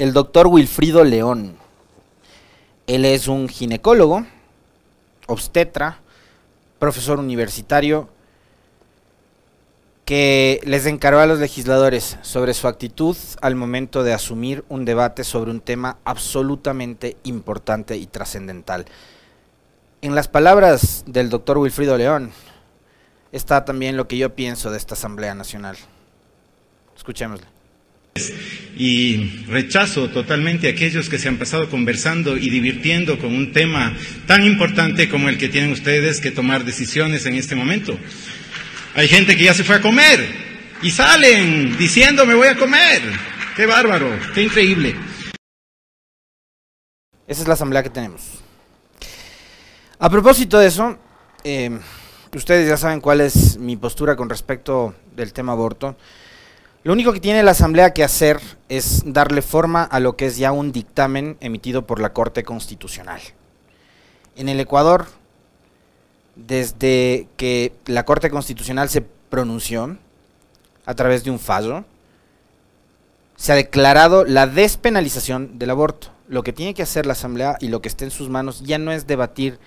el 0.00 0.14
doctor 0.14 0.46
Wilfrido 0.46 1.04
León. 1.04 1.56
Él 2.86 3.04
es 3.04 3.28
un 3.28 3.50
ginecólogo, 3.50 4.24
obstetra, 5.26 5.98
profesor 6.78 7.18
universitario, 7.18 8.08
que 10.06 10.58
les 10.64 10.86
encargó 10.86 11.20
a 11.20 11.26
los 11.26 11.38
legisladores 11.38 12.16
sobre 12.22 12.54
su 12.54 12.66
actitud 12.66 13.14
al 13.42 13.56
momento 13.56 14.02
de 14.02 14.14
asumir 14.14 14.64
un 14.70 14.86
debate 14.86 15.22
sobre 15.22 15.50
un 15.50 15.60
tema 15.60 15.98
absolutamente 16.06 17.18
importante 17.24 17.98
y 17.98 18.06
trascendental. 18.06 18.86
En 20.00 20.14
las 20.14 20.28
palabras 20.28 21.04
del 21.06 21.28
doctor 21.28 21.58
Wilfrido 21.58 21.98
León 21.98 22.32
está 23.32 23.66
también 23.66 23.98
lo 23.98 24.08
que 24.08 24.16
yo 24.16 24.34
pienso 24.34 24.70
de 24.70 24.78
esta 24.78 24.94
Asamblea 24.94 25.34
Nacional. 25.34 25.76
Escuchémosle. 26.96 27.59
Y 28.76 29.44
rechazo 29.46 30.08
totalmente 30.08 30.66
a 30.66 30.70
aquellos 30.70 31.08
que 31.08 31.18
se 31.18 31.28
han 31.28 31.36
pasado 31.36 31.68
conversando 31.68 32.36
y 32.36 32.50
divirtiendo 32.50 33.18
con 33.18 33.34
un 33.34 33.52
tema 33.52 33.96
tan 34.26 34.44
importante 34.44 35.08
como 35.08 35.28
el 35.28 35.38
que 35.38 35.48
tienen 35.48 35.72
ustedes 35.72 36.20
que 36.20 36.30
tomar 36.30 36.64
decisiones 36.64 37.26
en 37.26 37.34
este 37.34 37.54
momento. 37.54 37.96
Hay 38.94 39.06
gente 39.06 39.36
que 39.36 39.44
ya 39.44 39.54
se 39.54 39.64
fue 39.64 39.76
a 39.76 39.80
comer 39.80 40.20
y 40.82 40.90
salen 40.90 41.76
diciendo 41.76 42.26
me 42.26 42.34
voy 42.34 42.48
a 42.48 42.56
comer. 42.56 43.02
Qué 43.54 43.66
bárbaro, 43.66 44.08
qué 44.34 44.42
increíble. 44.42 44.94
Esa 47.26 47.42
es 47.42 47.48
la 47.48 47.54
asamblea 47.54 47.82
que 47.82 47.90
tenemos. 47.90 48.40
A 49.98 50.08
propósito 50.08 50.58
de 50.58 50.66
eso, 50.66 50.98
eh, 51.44 51.78
ustedes 52.34 52.68
ya 52.68 52.76
saben 52.76 53.00
cuál 53.00 53.20
es 53.20 53.58
mi 53.58 53.76
postura 53.76 54.16
con 54.16 54.28
respecto 54.28 54.94
del 55.14 55.32
tema 55.32 55.52
aborto. 55.52 55.96
Lo 56.82 56.94
único 56.94 57.12
que 57.12 57.20
tiene 57.20 57.42
la 57.42 57.50
Asamblea 57.50 57.92
que 57.92 58.02
hacer 58.02 58.40
es 58.70 59.02
darle 59.04 59.42
forma 59.42 59.84
a 59.84 60.00
lo 60.00 60.16
que 60.16 60.24
es 60.24 60.38
ya 60.38 60.50
un 60.50 60.72
dictamen 60.72 61.36
emitido 61.40 61.86
por 61.86 62.00
la 62.00 62.14
Corte 62.14 62.42
Constitucional. 62.42 63.20
En 64.34 64.48
el 64.48 64.58
Ecuador, 64.60 65.06
desde 66.36 67.28
que 67.36 67.74
la 67.84 68.06
Corte 68.06 68.30
Constitucional 68.30 68.88
se 68.88 69.02
pronunció 69.02 69.98
a 70.86 70.94
través 70.94 71.22
de 71.22 71.30
un 71.30 71.38
fallo, 71.38 71.84
se 73.36 73.52
ha 73.52 73.56
declarado 73.56 74.24
la 74.24 74.46
despenalización 74.46 75.58
del 75.58 75.70
aborto. 75.70 76.08
Lo 76.28 76.42
que 76.42 76.54
tiene 76.54 76.72
que 76.72 76.82
hacer 76.82 77.04
la 77.04 77.12
Asamblea 77.12 77.58
y 77.60 77.68
lo 77.68 77.82
que 77.82 77.88
esté 77.88 78.06
en 78.06 78.10
sus 78.10 78.30
manos 78.30 78.62
ya 78.62 78.78
no 78.78 78.90
es 78.90 79.06
debatir 79.06 79.58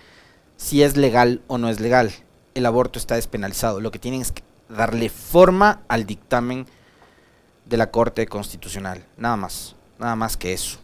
si 0.57 0.81
es 0.81 0.97
legal 0.97 1.41
o 1.45 1.59
no 1.59 1.69
es 1.69 1.79
legal. 1.79 2.11
El 2.55 2.65
aborto 2.65 2.97
está 2.97 3.13
despenalizado. 3.15 3.81
Lo 3.81 3.91
que 3.91 3.99
tienen 3.99 4.21
es 4.21 4.33
darle 4.67 5.09
forma 5.09 5.81
al 5.87 6.07
dictamen 6.07 6.65
de 7.65 7.77
la 7.77 7.91
Corte 7.91 8.27
Constitucional. 8.27 9.05
Nada 9.17 9.37
más, 9.37 9.75
nada 9.99 10.15
más 10.15 10.37
que 10.37 10.53
eso. 10.53 10.79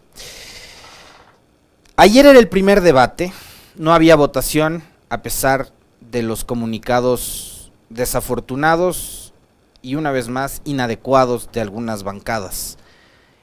Ayer 1.96 2.26
era 2.26 2.40
el 2.40 2.48
primer 2.48 2.82
debate, 2.82 3.34
no 3.76 3.94
había 3.94 4.16
votación 4.16 4.84
a 5.10 5.22
pesar 5.22 5.70
de 6.00 6.24
los 6.24 6.46
comunicados 6.46 7.72
desafortunados 7.90 9.34
y 9.82 9.96
una 9.96 10.12
vez 10.12 10.30
más 10.30 10.62
inadecuados 10.64 11.52
de 11.52 11.62
algunas 11.62 12.04
bancadas. 12.04 12.78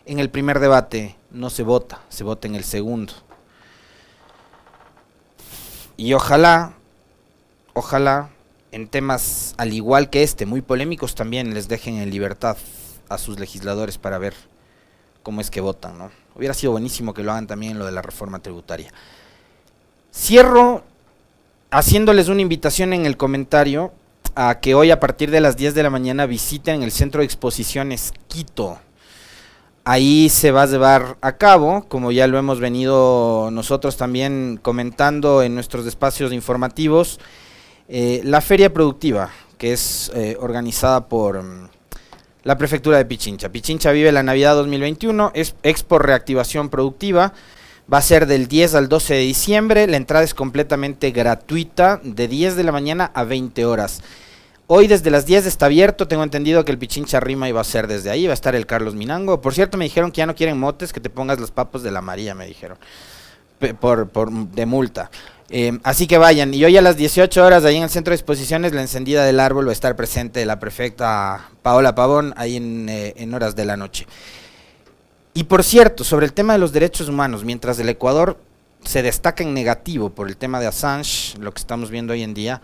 En 0.06 0.20
el 0.20 0.30
primer 0.30 0.60
debate 0.60 1.16
no 1.30 1.50
se 1.50 1.62
vota, 1.62 2.00
se 2.08 2.24
vota 2.24 2.46
en 2.46 2.54
el 2.54 2.64
segundo. 2.64 3.12
Y 5.96 6.12
ojalá, 6.12 6.74
ojalá 7.74 8.30
en 8.72 8.88
temas 8.88 9.54
al 9.56 9.72
igual 9.72 10.10
que 10.10 10.22
este, 10.22 10.46
muy 10.46 10.60
polémicos, 10.60 11.14
también 11.14 11.54
les 11.54 11.68
dejen 11.68 11.96
en 11.96 12.10
libertad 12.10 12.56
a 13.08 13.18
sus 13.18 13.38
legisladores 13.38 13.98
para 13.98 14.18
ver 14.18 14.34
cómo 15.22 15.40
es 15.40 15.50
que 15.50 15.60
votan, 15.60 15.98
¿no? 15.98 16.10
Hubiera 16.34 16.54
sido 16.54 16.72
buenísimo 16.72 17.14
que 17.14 17.22
lo 17.22 17.32
hagan 17.32 17.46
también 17.46 17.72
en 17.72 17.78
lo 17.78 17.86
de 17.86 17.92
la 17.92 18.02
reforma 18.02 18.40
tributaria. 18.40 18.92
Cierro 20.12 20.84
haciéndoles 21.70 22.28
una 22.28 22.42
invitación 22.42 22.92
en 22.92 23.06
el 23.06 23.16
comentario 23.16 23.92
a 24.34 24.60
que 24.60 24.74
hoy 24.74 24.90
a 24.90 25.00
partir 25.00 25.30
de 25.30 25.40
las 25.40 25.56
10 25.56 25.74
de 25.74 25.82
la 25.82 25.90
mañana 25.90 26.26
visiten 26.26 26.82
el 26.82 26.92
Centro 26.92 27.20
de 27.20 27.24
Exposiciones 27.24 28.12
Quito. 28.28 28.78
Ahí 29.84 30.28
se 30.28 30.50
va 30.50 30.62
a 30.62 30.66
llevar 30.66 31.16
a 31.20 31.36
cabo, 31.36 31.84
como 31.88 32.12
ya 32.12 32.26
lo 32.26 32.38
hemos 32.38 32.60
venido 32.60 33.50
nosotros 33.52 33.96
también 33.96 34.58
comentando 34.60 35.42
en 35.42 35.54
nuestros 35.54 35.86
espacios 35.86 36.32
informativos, 36.32 37.20
eh, 37.88 38.20
la 38.24 38.40
feria 38.40 38.72
productiva, 38.72 39.30
que 39.58 39.72
es 39.72 40.10
eh, 40.14 40.36
organizada 40.40 41.08
por 41.08 41.42
mm, 41.42 41.68
la 42.46 42.56
prefectura 42.56 42.96
de 42.96 43.04
Pichincha. 43.04 43.48
Pichincha 43.48 43.90
vive 43.90 44.12
la 44.12 44.22
Navidad 44.22 44.54
2021, 44.54 45.32
es 45.34 45.56
Expo 45.64 45.98
Reactivación 45.98 46.68
Productiva, 46.68 47.32
va 47.92 47.98
a 47.98 48.02
ser 48.02 48.26
del 48.26 48.46
10 48.46 48.76
al 48.76 48.88
12 48.88 49.14
de 49.14 49.20
diciembre, 49.20 49.88
la 49.88 49.96
entrada 49.96 50.24
es 50.24 50.32
completamente 50.32 51.10
gratuita, 51.10 52.00
de 52.04 52.28
10 52.28 52.54
de 52.54 52.62
la 52.62 52.70
mañana 52.70 53.10
a 53.14 53.24
20 53.24 53.64
horas. 53.64 54.00
Hoy 54.68 54.86
desde 54.86 55.10
las 55.10 55.26
10 55.26 55.44
está 55.44 55.66
abierto, 55.66 56.06
tengo 56.06 56.22
entendido 56.22 56.64
que 56.64 56.70
el 56.70 56.78
Pichincha 56.78 57.18
Rima 57.18 57.48
iba 57.48 57.60
a 57.60 57.64
ser 57.64 57.88
desde 57.88 58.10
ahí, 58.10 58.28
va 58.28 58.32
a 58.32 58.34
estar 58.34 58.54
el 58.54 58.66
Carlos 58.66 58.94
Minango. 58.94 59.40
Por 59.40 59.52
cierto, 59.52 59.76
me 59.76 59.84
dijeron 59.84 60.12
que 60.12 60.18
ya 60.18 60.26
no 60.26 60.36
quieren 60.36 60.56
motes, 60.56 60.92
que 60.92 61.00
te 61.00 61.10
pongas 61.10 61.40
los 61.40 61.50
papos 61.50 61.82
de 61.82 61.90
la 61.90 62.00
María, 62.00 62.36
me 62.36 62.46
dijeron, 62.46 62.78
por, 63.80 64.08
por 64.08 64.30
de 64.30 64.66
multa. 64.66 65.10
Eh, 65.48 65.78
así 65.84 66.06
que 66.06 66.18
vayan, 66.18 66.52
y 66.52 66.64
hoy 66.64 66.76
a 66.76 66.82
las 66.82 66.96
18 66.96 67.44
horas 67.44 67.64
ahí 67.64 67.76
en 67.76 67.84
el 67.84 67.90
centro 67.90 68.10
de 68.10 68.16
exposiciones, 68.16 68.72
la 68.72 68.82
encendida 68.82 69.24
del 69.24 69.38
árbol 69.38 69.66
va 69.66 69.70
a 69.70 69.72
estar 69.72 69.94
presente 69.94 70.44
la 70.44 70.58
prefecta 70.58 71.50
Paola 71.62 71.94
Pavón 71.94 72.34
ahí 72.36 72.56
en, 72.56 72.88
eh, 72.88 73.14
en 73.16 73.32
horas 73.32 73.54
de 73.54 73.64
la 73.64 73.76
noche. 73.76 74.06
Y 75.34 75.44
por 75.44 75.62
cierto, 75.62 76.02
sobre 76.02 76.26
el 76.26 76.32
tema 76.32 76.54
de 76.54 76.58
los 76.58 76.72
derechos 76.72 77.08
humanos, 77.08 77.44
mientras 77.44 77.78
el 77.78 77.88
Ecuador 77.88 78.38
se 78.82 79.02
destaca 79.02 79.44
en 79.44 79.54
negativo 79.54 80.10
por 80.10 80.28
el 80.28 80.36
tema 80.36 80.60
de 80.60 80.66
Assange, 80.66 81.38
lo 81.38 81.52
que 81.52 81.60
estamos 81.60 81.90
viendo 81.90 82.12
hoy 82.12 82.22
en 82.22 82.34
día, 82.34 82.62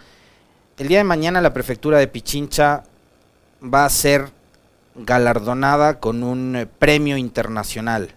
el 0.78 0.88
día 0.88 0.98
de 0.98 1.04
mañana 1.04 1.40
la 1.40 1.52
prefectura 1.52 1.98
de 1.98 2.08
Pichincha 2.08 2.82
va 3.62 3.84
a 3.84 3.90
ser 3.90 4.30
galardonada 4.94 6.00
con 6.00 6.22
un 6.22 6.56
eh, 6.56 6.66
premio 6.66 7.16
internacional 7.16 8.14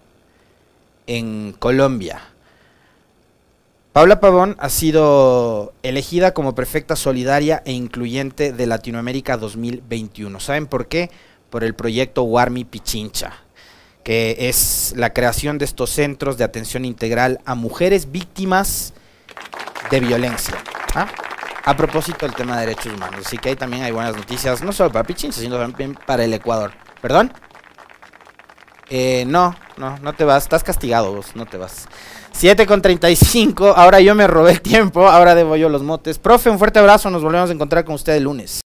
en 1.06 1.54
Colombia. 1.58 2.20
Paula 3.96 4.20
Pavón 4.20 4.56
ha 4.58 4.68
sido 4.68 5.72
elegida 5.82 6.34
como 6.34 6.54
prefecta 6.54 6.96
solidaria 6.96 7.62
e 7.64 7.72
incluyente 7.72 8.52
de 8.52 8.66
Latinoamérica 8.66 9.38
2021. 9.38 10.38
¿Saben 10.38 10.66
por 10.66 10.86
qué? 10.86 11.10
Por 11.48 11.64
el 11.64 11.74
proyecto 11.74 12.22
Warmi 12.24 12.66
Pichincha, 12.66 13.32
que 14.04 14.36
es 14.50 14.92
la 14.98 15.14
creación 15.14 15.56
de 15.56 15.64
estos 15.64 15.88
centros 15.88 16.36
de 16.36 16.44
atención 16.44 16.84
integral 16.84 17.40
a 17.46 17.54
mujeres 17.54 18.12
víctimas 18.12 18.92
de 19.90 20.00
violencia. 20.00 20.56
¿Ah? 20.94 21.08
A 21.64 21.74
propósito 21.74 22.26
del 22.26 22.34
tema 22.34 22.60
de 22.60 22.66
derechos 22.66 22.92
humanos. 22.92 23.22
Así 23.24 23.38
que 23.38 23.48
ahí 23.48 23.56
también 23.56 23.82
hay 23.82 23.92
buenas 23.92 24.14
noticias, 24.14 24.60
no 24.60 24.74
solo 24.74 24.92
para 24.92 25.06
Pichincha, 25.06 25.40
sino 25.40 25.56
también 25.56 25.94
para 26.04 26.22
el 26.22 26.34
Ecuador. 26.34 26.72
¿Perdón? 27.00 27.32
Eh, 28.88 29.24
no, 29.26 29.54
no, 29.76 29.98
no 29.98 30.12
te 30.14 30.24
vas. 30.24 30.44
Estás 30.44 30.62
castigado 30.62 31.12
vos, 31.12 31.34
no 31.34 31.46
te 31.46 31.56
vas. 31.56 31.88
7 32.32 32.66
con 32.66 32.82
35. 32.82 33.74
Ahora 33.76 34.00
yo 34.00 34.14
me 34.14 34.26
robé 34.26 34.52
el 34.52 34.60
tiempo. 34.60 35.08
Ahora 35.08 35.34
debo 35.34 35.56
yo 35.56 35.68
los 35.68 35.82
motes. 35.82 36.18
Profe, 36.18 36.50
un 36.50 36.58
fuerte 36.58 36.78
abrazo. 36.78 37.10
Nos 37.10 37.22
volvemos 37.22 37.50
a 37.50 37.52
encontrar 37.52 37.84
con 37.84 37.94
usted 37.94 38.14
el 38.14 38.24
lunes. 38.24 38.60